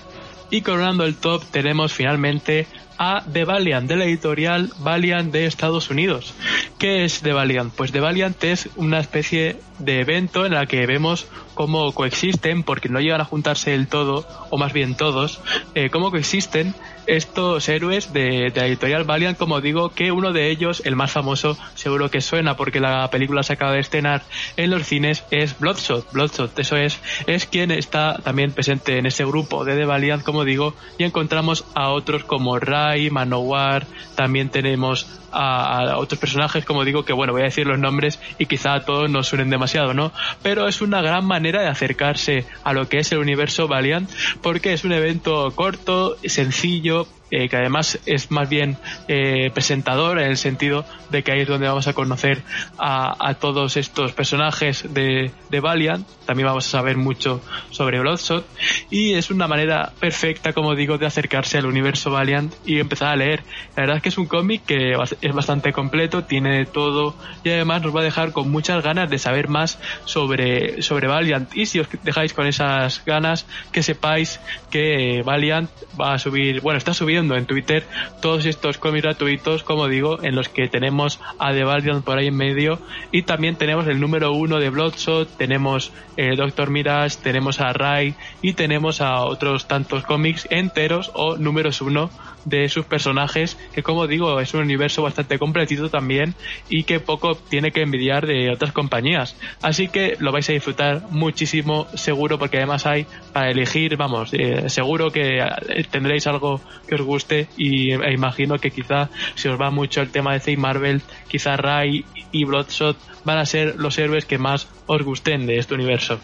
[0.50, 2.68] Y coronando el top tenemos finalmente
[2.98, 6.34] a The Valiant, de la editorial Valiant de Estados Unidos.
[6.80, 7.74] ¿Qué es The Valiant?
[7.74, 12.90] Pues The Valiant es una especie de evento en el que vemos cómo coexisten, porque
[12.90, 15.42] no llegan a juntarse del todo, o más bien todos,
[15.76, 16.74] eh, cómo coexisten
[17.06, 21.12] estos héroes de, de, la editorial Valiant, como digo, que uno de ellos, el más
[21.12, 24.24] famoso, seguro que suena porque la película se acaba de estrenar
[24.56, 26.12] en los cines, es Bloodshot.
[26.14, 30.46] Bloodshot, eso es, es quien está también presente en ese grupo de The Valiant, como
[30.46, 37.06] digo, y encontramos a otros como Rai, Manowar, también tenemos a, otros personajes, como digo,
[37.06, 40.12] que bueno, voy a decir los nombres y quizá a todos nos suenen demasiado, ¿no?
[40.42, 44.10] Pero es una gran manera de acercarse a lo que es el universo Valiant,
[44.42, 48.78] porque es un evento corto, sencillo, eh, que además es más bien
[49.08, 52.44] eh, presentador en el sentido de que ahí es donde vamos a conocer
[52.78, 56.08] a, a todos estos personajes de, de, Valiant.
[56.28, 58.46] También vamos a saber mucho sobre Bloodshot
[58.92, 63.16] y es una manera perfecta, como digo, de acercarse al universo Valiant y empezar a
[63.16, 63.42] leer.
[63.76, 67.82] La verdad es que es un cómic que es bastante completo, tiene todo y además
[67.82, 71.56] nos va a dejar con muchas ganas de saber más sobre, sobre Valiant.
[71.56, 75.70] Y si os dejáis con esas ganas, que sepáis que Valiant
[76.00, 77.86] va a subir, bueno, está subiendo en Twitter
[78.22, 82.28] todos estos cómics gratuitos, como digo, en los que tenemos a The Valiant por ahí
[82.28, 82.80] en medio
[83.12, 88.16] y también tenemos el número uno de Bloodshot, tenemos el Doctor Mirage, tenemos a Ray
[88.42, 92.10] y tenemos a otros tantos cómics enteros o números uno
[92.46, 96.36] de sus personajes, que como digo, es un universo bastante completito también
[96.70, 99.36] y que poco tiene que envidiar de otras compañías.
[99.62, 104.70] Así que lo vais a disfrutar muchísimo, seguro, porque además hay para elegir, vamos, eh,
[104.70, 109.60] seguro que eh, tendréis algo que os guste y e imagino que quizá si os
[109.60, 113.98] va mucho el tema de C Marvel, quizá Ray y Bloodshot van a ser los
[113.98, 116.20] héroes que más os gusten de este universo.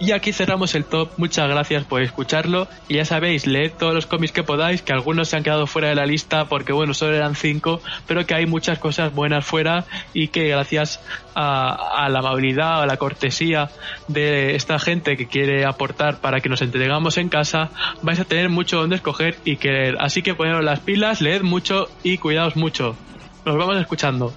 [0.00, 1.10] Y aquí cerramos el top.
[1.16, 2.68] Muchas gracias por escucharlo.
[2.86, 5.88] Y ya sabéis, leed todos los cómics que podáis, que algunos se han quedado fuera
[5.88, 9.86] de la lista porque, bueno, solo eran cinco, pero que hay muchas cosas buenas fuera
[10.14, 11.00] y que gracias
[11.34, 13.70] a, la amabilidad, a la cortesía
[14.06, 17.70] de esta gente que quiere aportar para que nos entregamos en casa,
[18.02, 19.96] vais a tener mucho donde escoger y querer.
[20.00, 22.96] Así que poneros las pilas, leed mucho y cuidaos mucho.
[23.44, 24.32] Nos vamos escuchando.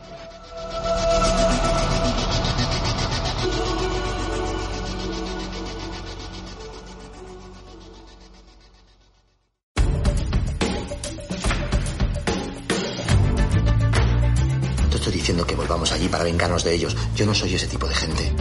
[16.12, 16.96] Para vengarnos de ellos.
[17.16, 18.32] Yo no soy ese tipo de gente.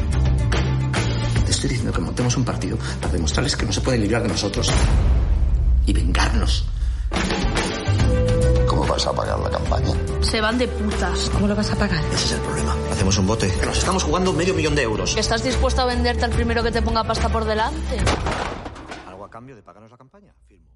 [1.45, 4.29] Te estoy diciendo que montemos un partido para demostrarles que no se pueden librar de
[4.29, 4.71] nosotros
[5.87, 6.67] y vengarnos.
[8.69, 9.95] ¿Cómo vas a pagar la campaña?
[10.21, 11.31] Se van de putas.
[11.31, 12.05] ¿Cómo lo vas a pagar?
[12.13, 12.77] Ese es el problema.
[12.91, 13.53] Hacemos un bote.
[13.65, 15.17] Nos estamos jugando medio millón de euros.
[15.17, 17.97] ¿Estás dispuesto a venderte al primero que te ponga pasta por delante?
[19.09, 20.35] ¿Algo a cambio de pagarnos la campaña?
[20.47, 20.67] Firmo.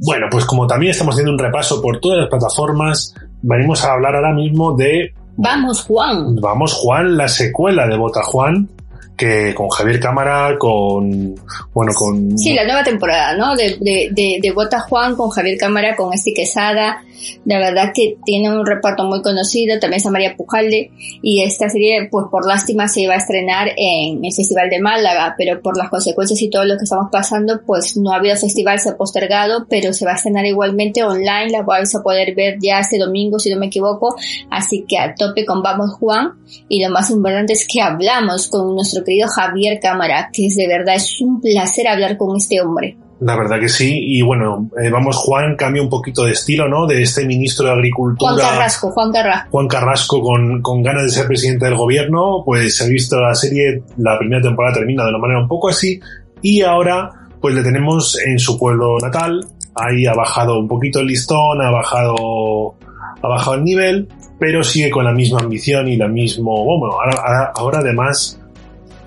[0.00, 4.14] Bueno, pues como también estamos haciendo un repaso por todas las plataformas, venimos a hablar
[4.14, 6.34] ahora mismo de Vamos Juan.
[6.36, 8.68] Vamos Juan, la secuela de Bota Juan,
[9.16, 11.34] que con Javier Cámara, con
[11.72, 13.54] bueno, con Sí, la nueva temporada, ¿no?
[13.54, 17.02] De, de, de, de Bota Juan con Javier Cámara, con Esti Quesada.
[17.44, 20.90] La verdad que tiene un reparto muy conocido, también está María Pujalde
[21.22, 25.34] y esta serie, pues por lástima se iba a estrenar en el Festival de Málaga,
[25.36, 28.78] pero por las consecuencias y todo lo que estamos pasando, pues no ha habido festival,
[28.80, 32.58] se ha postergado, pero se va a estrenar igualmente online, la vais a poder ver
[32.60, 34.16] ya este domingo, si no me equivoco,
[34.50, 36.32] así que a tope con Vamos Juan
[36.68, 40.66] y lo más importante es que hablamos con nuestro querido Javier Cámara, que es de
[40.66, 42.96] verdad, es un placer hablar con este hombre.
[43.20, 46.86] La verdad que sí, y bueno, eh, vamos, Juan cambia un poquito de estilo, ¿no?
[46.86, 48.32] De este ministro de Agricultura.
[48.32, 49.50] Juan Carrasco, Juan Carrasco.
[49.50, 53.34] Juan Carrasco con, con ganas de ser presidente del gobierno, pues se ha visto la
[53.34, 55.98] serie, la primera temporada termina de una manera un poco así,
[56.42, 57.10] y ahora
[57.40, 59.44] pues le tenemos en su pueblo natal,
[59.74, 62.74] ahí ha bajado un poquito el listón, ha bajado,
[63.20, 64.08] ha bajado el nivel,
[64.38, 68.37] pero sigue con la misma ambición y la mismo, bueno, ahora, ahora, ahora además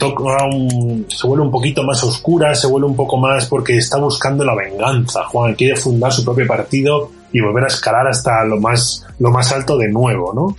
[0.10, 4.56] se vuelve un poquito más oscura, se vuelve un poco más porque está buscando la
[4.56, 5.24] venganza.
[5.26, 9.52] Juan quiere fundar su propio partido y volver a escalar hasta lo más, lo más
[9.52, 10.56] alto de nuevo, ¿no?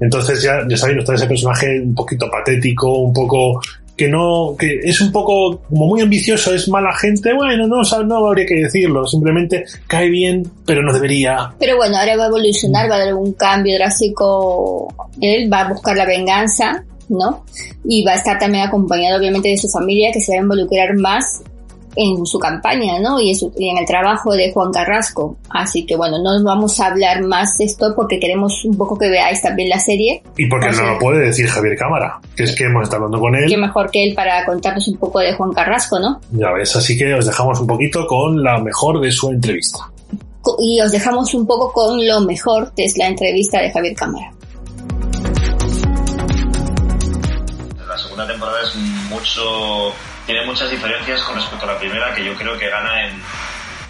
[0.00, 3.60] Entonces ya, ya sabéis, está ese personaje un poquito patético, un poco
[3.96, 8.26] que no, que es un poco como muy ambicioso, es mala gente, bueno, no, no
[8.26, 11.54] habría que decirlo, simplemente cae bien, pero no debería.
[11.58, 15.68] Pero bueno, ahora va a evolucionar, va a dar un cambio drástico, él va a
[15.68, 17.44] buscar la venganza, ¿no?
[17.84, 20.96] Y va a estar también acompañado obviamente de su familia que se va a involucrar
[20.96, 21.42] más
[21.96, 23.20] en su campaña, ¿no?
[23.20, 25.36] Y en, su, y en, el trabajo de Juan Carrasco.
[25.50, 29.08] Así que bueno, no vamos a hablar más de esto porque queremos un poco que
[29.08, 30.22] veáis también la serie.
[30.36, 33.34] Y porque no lo puede decir Javier Cámara, que es que hemos estado hablando con
[33.36, 33.48] él.
[33.48, 36.20] Qué mejor que él para contarnos un poco de Juan Carrasco, ¿no?
[36.32, 39.78] Ya ves, así que os dejamos un poquito con la mejor de su entrevista.
[40.58, 44.30] Y os dejamos un poco con lo mejor que es la entrevista de Javier Cámara.
[48.14, 49.92] Segunda temporada es mucho
[50.24, 53.20] tiene muchas diferencias con respecto a la primera que yo creo que gana en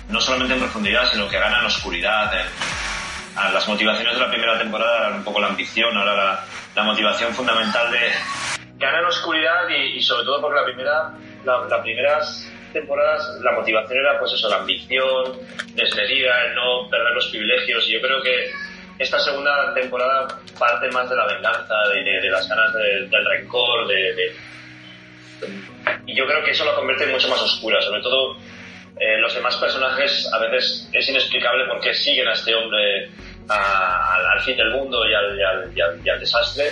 [0.08, 2.46] no solamente en profundidad sino que gana en oscuridad en,
[3.36, 6.44] a las motivaciones de la primera temporada eran un poco la ambición ahora la,
[6.74, 7.98] la motivación fundamental de
[8.78, 11.12] gana en oscuridad y, y sobre todo porque la primera
[11.44, 15.38] la, las primeras temporadas la motivación era pues eso la ambición
[15.74, 18.50] desmedida el no perder los privilegios y yo creo que
[18.98, 20.28] esta segunda temporada
[20.58, 24.32] parte más de la venganza de, de, de las ganas de, del rencor de,
[26.06, 28.36] y yo creo que eso la convierte mucho más oscura, sobre todo
[28.98, 33.10] eh, los demás personajes a veces es inexplicable por qué siguen a este hombre
[33.48, 36.70] al fin del mundo y al, y al, desastre.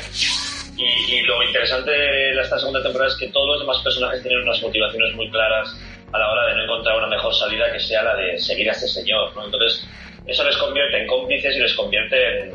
[0.77, 4.62] Y, lo interesante de esta segunda temporada es que todos los demás personajes tienen unas
[4.62, 5.68] motivaciones muy claras
[6.12, 8.73] a la hora de no encontrar una mejor salida que sea la de seguir a
[8.73, 9.35] este señor.
[9.37, 9.45] ¿no?
[9.45, 9.87] Entonces,
[10.27, 12.51] eso les convierte en cómplices y les convierte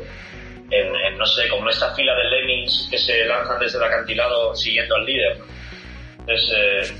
[0.70, 4.96] en, no sé, como esta fila de lemmings que se lanzan desde el acantilado siguiendo
[4.96, 5.38] al líder.
[6.20, 6.94] Entonces, eh,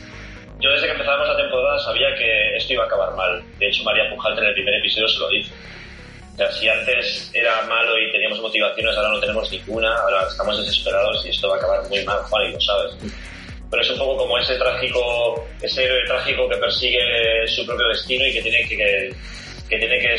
[0.61, 3.43] yo desde que empezamos la temporada sabía que esto iba a acabar mal.
[3.59, 5.53] De hecho, María Pujalte en el primer episodio se lo dice.
[6.35, 10.59] O sea, si antes era malo y teníamos motivaciones, ahora no tenemos ninguna, ahora estamos
[10.59, 12.97] desesperados y esto va a acabar muy mal, Juan, y lo sabes.
[13.71, 18.25] Pero es un poco como ese trágico, ese héroe trágico que persigue su propio destino
[18.25, 19.15] y que tiene que, que
[19.77, 20.17] tiene que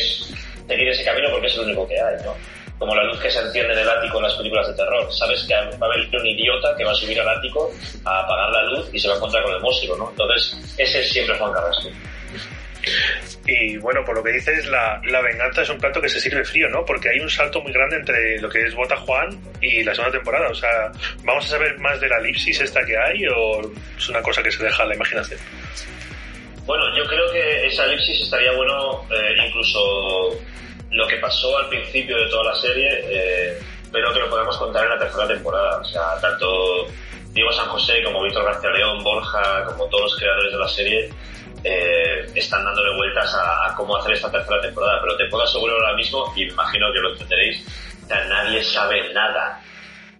[0.68, 2.36] seguir ese camino porque es el único que hay, ¿no?
[2.78, 5.12] Como la luz que se enciende en el ático en las películas de terror.
[5.12, 7.72] Sabes que va a haber un idiota que va a subir al ático
[8.06, 10.10] a apagar la luz y se va a encontrar con el monstruo, ¿no?
[10.12, 11.89] Entonces, ese es siempre Juan Carrasco.
[13.45, 16.45] Y bueno, por lo que dices, la, la, venganza es un plato que se sirve
[16.45, 16.86] frío, ¿no?
[16.86, 19.30] Porque hay un salto muy grande entre lo que es Bota Juan
[19.60, 20.50] y la segunda temporada.
[20.50, 20.91] O sea,
[21.24, 23.62] ¿vamos a saber más de la elipsis esta que hay o
[23.97, 25.39] es una cosa que se deja a la imaginación?
[26.70, 30.38] Bueno, yo creo que esa elipsis estaría bueno, eh, incluso
[30.91, 33.59] lo que pasó al principio de toda la serie, eh,
[33.91, 35.80] pero que lo podemos contar en la tercera temporada.
[35.80, 36.86] O sea, tanto
[37.32, 41.09] Diego San José como Víctor García León, Borja, como todos los creadores de la serie,
[41.63, 45.01] eh, están dándole vueltas a, cómo hacer esta tercera temporada.
[45.01, 47.65] Pero te puedo asegurar ahora mismo, y imagino que lo entenderéis,
[48.07, 49.59] nadie sabe nada.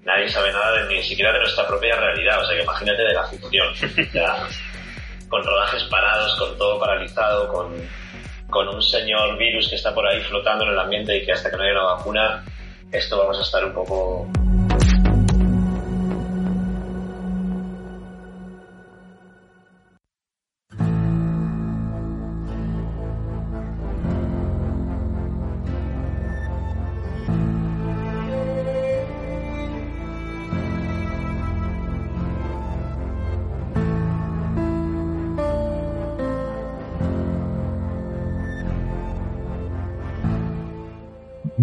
[0.04, 2.42] Nadie sabe nada ni siquiera de nuestra propia realidad.
[2.42, 3.68] O sea, que imagínate de la ficción.
[5.30, 7.76] Con rodajes parados, con todo paralizado, con,
[8.50, 11.50] con un señor virus que está por ahí flotando en el ambiente y que hasta
[11.50, 12.46] que no haya una vacuna,
[12.92, 14.28] esto vamos a estar un poco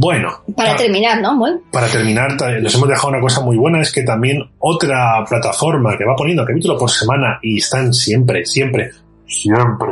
[0.06, 0.28] Bueno.
[0.54, 1.36] Para, terminar, ¿no?
[1.72, 6.04] Para terminar, les hemos dejado una cosa muy buena, es que también otra plataforma que
[6.04, 8.92] va poniendo capítulo por semana y están siempre, siempre,
[9.26, 9.88] siempre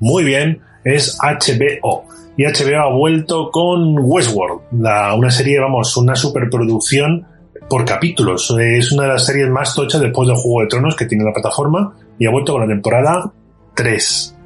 [0.00, 2.06] muy bien, es HBO.
[2.36, 7.24] Y HBO ha vuelto con Westworld, una serie, vamos, una superproducción
[7.70, 8.52] por capítulos.
[8.58, 11.32] Es una de las series más tochas después del Juego de Tronos que tiene la
[11.32, 13.32] plataforma y ha vuelto con la temporada
[13.76, 14.38] 3.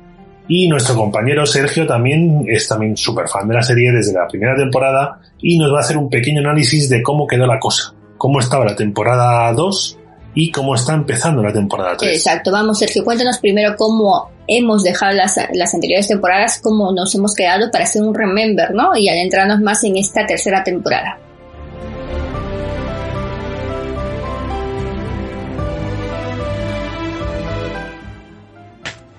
[0.49, 4.55] Y nuestro compañero Sergio también es también súper fan de la serie desde la primera
[4.57, 8.39] temporada y nos va a hacer un pequeño análisis de cómo quedó la cosa, cómo
[8.39, 9.99] estaba la temporada 2
[10.35, 12.13] y cómo está empezando la temporada 3.
[12.13, 17.35] Exacto, vamos Sergio, cuéntanos primero cómo hemos dejado las, las anteriores temporadas, cómo nos hemos
[17.35, 18.97] quedado para hacer un remember, ¿no?
[18.97, 21.19] Y adentrarnos más en esta tercera temporada.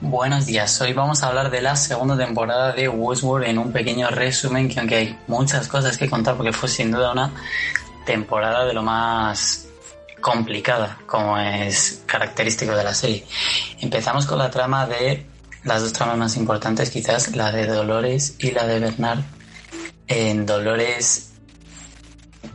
[0.09, 4.07] Buenos días, hoy vamos a hablar de la segunda temporada de Westworld en un pequeño
[4.09, 7.33] resumen que aunque hay muchas cosas que contar porque fue sin duda una
[8.05, 9.67] temporada de lo más
[10.21, 13.25] complicada como es característico de la serie.
[13.81, 15.25] Empezamos con la trama de
[15.65, 19.19] las dos tramas más importantes quizás, la de Dolores y la de Bernard.
[20.07, 21.33] En Dolores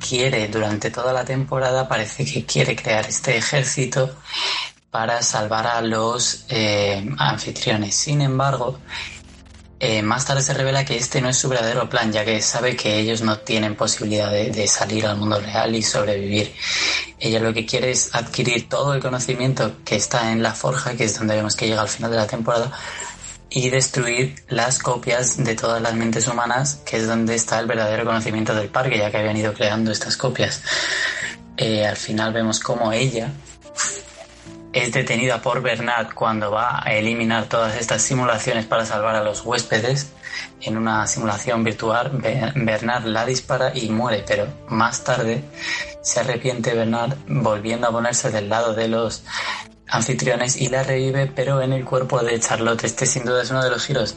[0.00, 4.16] quiere durante toda la temporada, parece que quiere crear este ejército
[4.93, 7.95] para salvar a los eh, anfitriones.
[7.95, 8.78] Sin embargo,
[9.80, 12.76] eh, más tarde se revela que este no es su verdadero plan, ya que sabe
[12.76, 16.55] que ellos no tienen posibilidad de, salir al mundo real y sobrevivir.
[17.18, 21.05] Ella lo que quiere es adquirir todo el conocimiento que está en la forja, que
[21.05, 22.70] es donde vemos que llega al final de la temporada,
[23.49, 28.05] y destruir las copias de todas las mentes humanas, que es donde está el verdadero
[28.05, 30.62] conocimiento del parque, ya que habían ido creando estas copias.
[31.57, 33.32] Eh, al final vemos como ella
[34.72, 39.44] es detenida por Bernard cuando va a eliminar todas estas simulaciones para salvar a los
[39.44, 40.12] huéspedes.
[40.62, 42.10] En una simulación virtual,
[42.54, 45.44] Bernard la dispara y muere, pero más tarde
[46.02, 49.24] se arrepiente Bernard volviendo a ponerse del lado de los
[49.88, 52.84] anfitriones y la revive, pero en el cuerpo de Charlotte.
[52.84, 54.16] Este sin duda es uno de los giros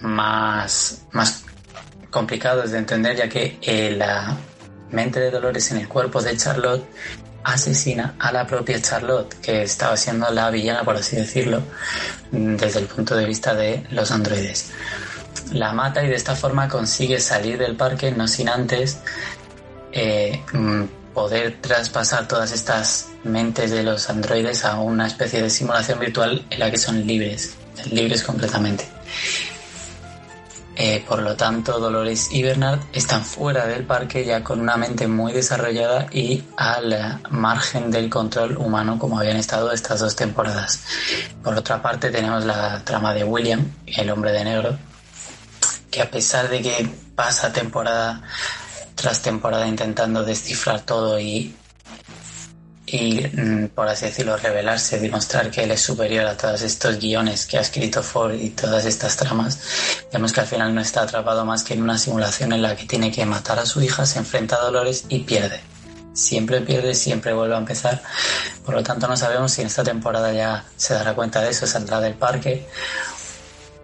[0.00, 1.44] más, más
[2.10, 4.38] complicados de entender, ya que eh, la
[4.90, 6.86] mente de Dolores en el cuerpo de Charlotte
[7.46, 11.62] asesina a la propia Charlotte, que estaba siendo la villana, por así decirlo,
[12.32, 14.70] desde el punto de vista de los androides.
[15.52, 18.98] La mata y de esta forma consigue salir del parque, no sin antes
[19.92, 20.84] eh, mm,
[21.14, 26.58] poder traspasar todas estas mentes de los androides a una especie de simulación virtual en
[26.58, 27.54] la que son libres,
[27.92, 28.88] libres completamente.
[30.78, 35.08] Eh, por lo tanto, Dolores y Bernard están fuera del parque ya con una mente
[35.08, 40.84] muy desarrollada y al margen del control humano como habían estado estas dos temporadas.
[41.42, 44.78] Por otra parte tenemos la trama de William, el hombre de negro,
[45.90, 48.20] que a pesar de que pasa temporada
[48.94, 51.56] tras temporada intentando descifrar todo y
[52.86, 57.44] y, mm, por así decirlo, revelarse, demostrar que él es superior a todos estos guiones
[57.44, 59.58] que ha escrito Ford y todas estas tramas,
[60.12, 62.86] vemos que al final no está atrapado más que en una simulación en la que
[62.86, 65.60] tiene que matar a su hija, se enfrenta a Dolores y pierde.
[66.12, 68.02] Siempre pierde, siempre vuelve a empezar.
[68.64, 71.66] Por lo tanto, no sabemos si en esta temporada ya se dará cuenta de eso,
[71.66, 72.66] saldrá del parque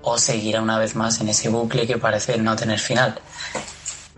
[0.03, 3.21] o seguirá una vez más en ese bucle que parece no tener final.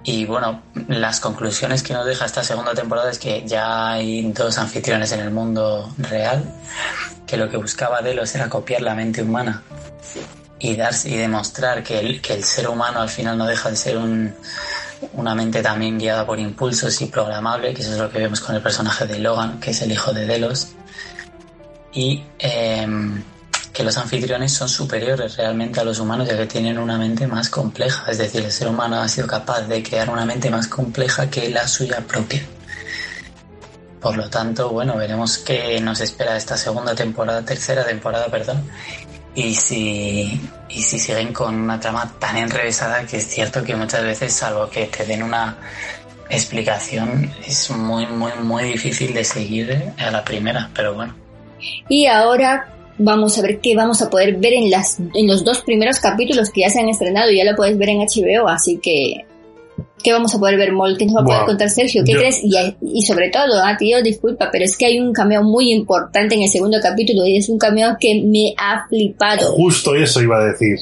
[0.05, 4.59] Y bueno, las conclusiones que nos deja esta segunda temporada es que ya hay dos
[4.59, 6.45] anfitriones en el mundo real,
[7.27, 9.63] que lo que buscaba Delos era copiar la mente humana
[10.59, 13.77] y darse y demostrar que el, que el ser humano al final no deja de
[13.77, 14.35] ser un,
[15.15, 18.55] una mente también guiada por impulsos y programable, que eso es lo que vemos con
[18.55, 20.69] el personaje de Logan, que es el hijo de Delos.
[21.93, 23.23] Y em,
[23.75, 27.51] que los anfitriones son superiores realmente a los humanos ya que tienen una mente más
[27.51, 31.29] compleja, es decir, el ser humano ha sido capaz de crear una mente más compleja
[31.29, 32.41] que la suya propia.
[34.01, 38.63] Por lo tanto, bueno, veremos qué nos espera esta segunda temporada, tercera temporada, perdón,
[39.35, 44.05] y si, y si siguen con una trama tan enrevesada que es cierto que muchas
[44.05, 45.57] veces, salvo que te den una
[46.31, 51.17] explicación, es muy, muy, muy difícil de seguir a la primera, pero bueno.
[51.89, 55.63] Y ahora vamos a ver qué vamos a poder ver en, las, en los dos
[55.63, 58.79] primeros capítulos que ya se han estrenado y ya lo puedes ver en HBO, así
[58.83, 59.25] que
[60.05, 60.97] ¿qué vamos a poder ver, Mol?
[60.97, 62.05] ¿Qué nos va a poder contar Sergio?
[62.05, 62.41] ¿Qué crees?
[62.45, 66.35] Y, y, sobre todo, ah, tío, disculpa, pero es que hay un cameo muy importante
[66.37, 69.51] en el segundo capítulo y es un cameo que me ha flipado.
[69.53, 70.77] Justo eso iba a decir.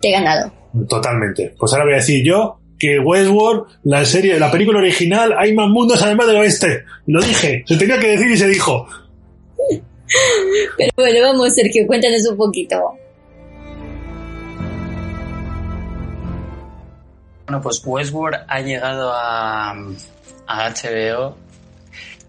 [0.00, 0.50] Te he ganado.
[0.88, 1.54] Totalmente.
[1.58, 5.68] Pues ahora voy a decir yo que Westworld, la serie, la película original, hay más
[5.68, 6.84] mundos además del oeste.
[7.06, 8.86] Lo dije, se tenía que decir y se dijo.
[10.76, 12.98] Pero bueno, vamos, Sergio, cuéntanos un poquito.
[17.46, 19.74] Bueno, pues Westworld ha llegado a,
[20.48, 21.36] HBO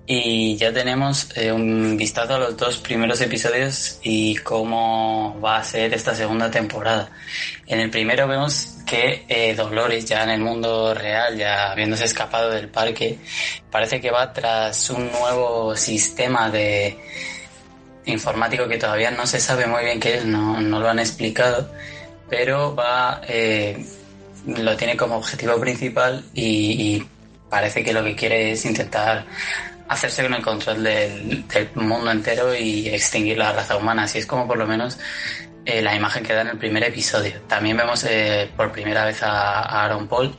[0.05, 5.63] y ya tenemos eh, un vistazo a los dos primeros episodios y cómo va a
[5.63, 7.09] ser esta segunda temporada.
[7.65, 12.51] En el primero vemos que eh, Dolores ya en el mundo real, ya habiéndose escapado
[12.51, 13.17] del parque,
[13.71, 16.95] parece que va tras un nuevo sistema de,
[18.07, 21.69] informático que todavía no se sabe muy bien qué es, no, no lo han explicado,
[22.29, 23.85] pero va, eh,
[24.45, 27.05] lo tiene como objetivo principal y,
[27.49, 29.25] parece que lo que quiere es intentar
[29.87, 31.45] hacerse con el control del,
[31.75, 34.03] mundo entero y extinguir la raza humana.
[34.03, 34.99] Así es como por lo menos
[35.63, 37.39] eh, la imagen que da en el primer episodio.
[37.47, 40.35] También vemos eh, por primera vez a, Aaron Paul,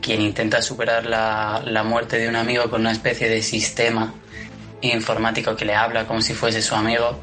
[0.00, 4.14] quien intenta superar la, la, muerte de un amigo con una especie de sistema
[4.82, 7.20] informático que le habla como si fuese su amigo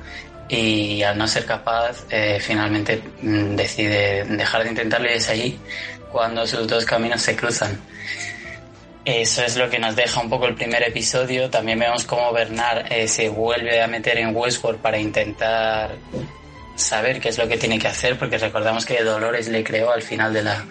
[0.50, 5.60] y al no ser capaz eh, finalmente mm, decide dejar de intentarlo y es allí
[6.12, 7.80] cuando sus dos caminos se cruzan.
[9.04, 11.50] Eso es lo que nos deja un poco el primer episodio.
[11.50, 15.96] También vemos cómo Bernard eh, se vuelve a meter en Westworld para intentar
[16.76, 20.02] saber qué es lo que tiene que hacer, porque recordamos que Dolores le creó al
[20.02, 20.66] final de la,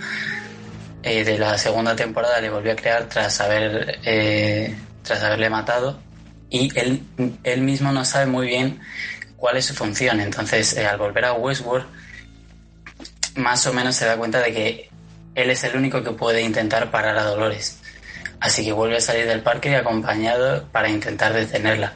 [1.03, 4.01] eh, de la segunda temporada, le volvió a crear tras, haber,
[5.03, 6.06] tras haberle matado
[6.51, 7.03] y él,
[7.45, 8.81] él mismo no sabe muy bien
[9.37, 10.21] cuál es su función.
[10.21, 11.87] Entonces, eh, al volver a Westworld,
[13.37, 14.91] más o menos se da cuenta de que
[15.35, 17.81] él es el único que puede intentar parar a Dolores.
[18.41, 21.95] Así que vuelve a salir del parque acompañado para intentar detenerla.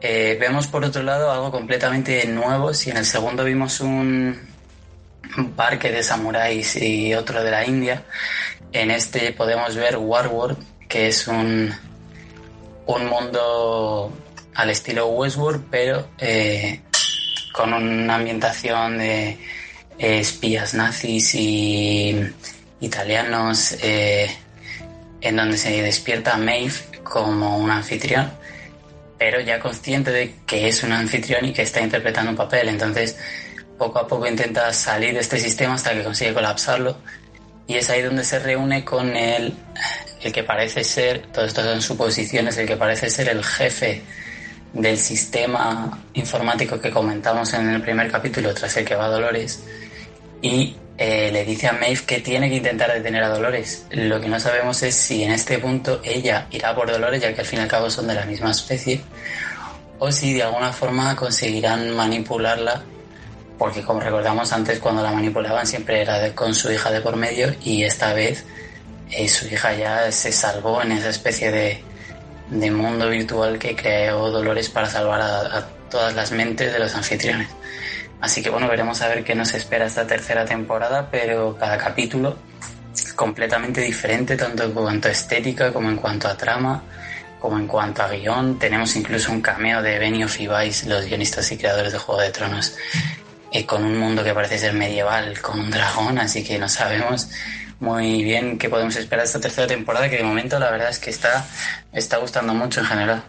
[0.00, 2.74] Eh, vemos por otro lado algo completamente nuevo.
[2.74, 4.38] Si en el segundo vimos un,
[5.38, 8.02] un parque de samuráis y otro de la India,
[8.72, 11.74] en este podemos ver Warworld, que es un,
[12.86, 14.12] un mundo
[14.54, 16.80] al estilo Westworld, pero eh,
[17.52, 19.38] con una ambientación de eh,
[20.18, 22.20] espías nazis y
[22.80, 24.30] italianos, eh,
[25.20, 28.30] en donde se despierta Maeve como un anfitrión,
[29.18, 32.68] pero ya consciente de que es un anfitrión y que está interpretando un papel.
[32.68, 33.16] Entonces,
[33.78, 36.96] poco a poco intenta salir de este sistema hasta que consigue colapsarlo.
[37.66, 39.54] Y es ahí donde se reúne con el
[40.24, 44.02] el que parece ser, todo esto son suposiciones, el que parece ser el jefe
[44.72, 49.62] del sistema informático que comentamos en el primer capítulo, tras el que va Dolores,
[50.42, 53.86] y eh, le dice a Maeve que tiene que intentar detener a Dolores.
[53.90, 57.40] Lo que no sabemos es si en este punto ella irá por Dolores, ya que
[57.40, 59.00] al fin y al cabo son de la misma especie,
[59.98, 62.82] o si de alguna forma conseguirán manipularla
[63.58, 67.14] porque como recordamos antes cuando la manipulaban siempre era de- con su hija de por
[67.14, 68.44] medio y esta vez
[69.10, 71.82] eh, su hija ya se salvó en esa especie de,
[72.50, 77.48] de mundo virtual que creó Dolores para salvar a, todas las mentes de los anfitriones.
[78.20, 82.36] Así que bueno, veremos a ver qué nos espera esta tercera temporada, pero cada capítulo
[83.14, 86.82] completamente diferente, tanto en cuanto a estética como en cuanto a trama,
[87.38, 88.58] como en cuanto a guion.
[88.58, 92.30] Tenemos incluso un cameo de Benioff y Weiss, los guionistas y creadores de Juego de
[92.30, 92.76] Tronos,
[93.52, 97.28] eh, con un mundo que parece ser medieval, con un dragón, así que no sabemos
[97.84, 100.98] muy bien qué podemos esperar de esta tercera temporada, que de momento la verdad es
[100.98, 101.46] que está,
[101.92, 103.22] está gustando mucho en general.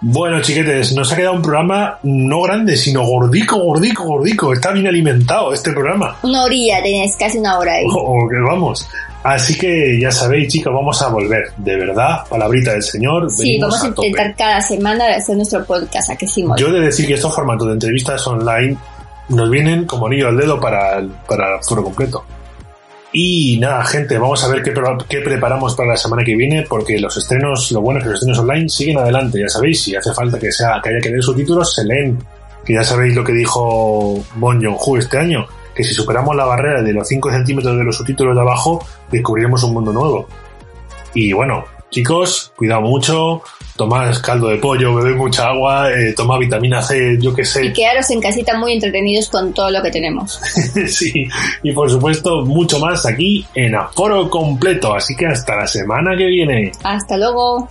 [0.00, 4.52] Bueno, chiquetes, nos ha quedado un programa no grande, sino gordico, gordico, gordico.
[4.54, 6.16] Está bien alimentado este programa.
[6.22, 7.84] Una orilla, tenéis casi una hora ahí.
[7.84, 8.88] O, o que vamos.
[9.22, 11.52] Así que ya sabéis, chicos, vamos a volver.
[11.56, 13.30] De verdad, palabrita del Señor.
[13.30, 16.44] Sí, vamos a intentar cada semana hacer nuestro podcast, ¿a que sí?
[16.56, 18.76] Yo he de decir que estos formatos de entrevistas online
[19.28, 22.24] nos vienen como anillo al dedo para el, para el foro completo.
[23.12, 24.72] Y nada, gente, vamos a ver qué,
[25.08, 28.18] qué preparamos para la semana que viene, porque los estrenos, lo bueno es que los
[28.18, 31.22] estrenos online siguen adelante, ya sabéis, si hace falta que sea que haya que leer
[31.22, 32.18] subtítulos, se leen.
[32.64, 35.46] Que ya sabéis lo que dijo Bon Joon-ho este año,
[35.78, 39.62] que si superamos la barrera de los 5 centímetros de los subtítulos de abajo, descubriremos
[39.62, 40.26] un mundo nuevo.
[41.14, 43.42] Y bueno, chicos, cuidado mucho,
[43.76, 47.66] tomad caldo de pollo, bebed mucha agua, eh, tomad vitamina C, yo qué sé.
[47.66, 50.40] Y quedaros en casita muy entretenidos con todo lo que tenemos.
[50.88, 51.28] sí,
[51.62, 54.96] y por supuesto, mucho más aquí en Aforo Completo.
[54.96, 56.72] Así que hasta la semana que viene.
[56.82, 57.68] Hasta luego.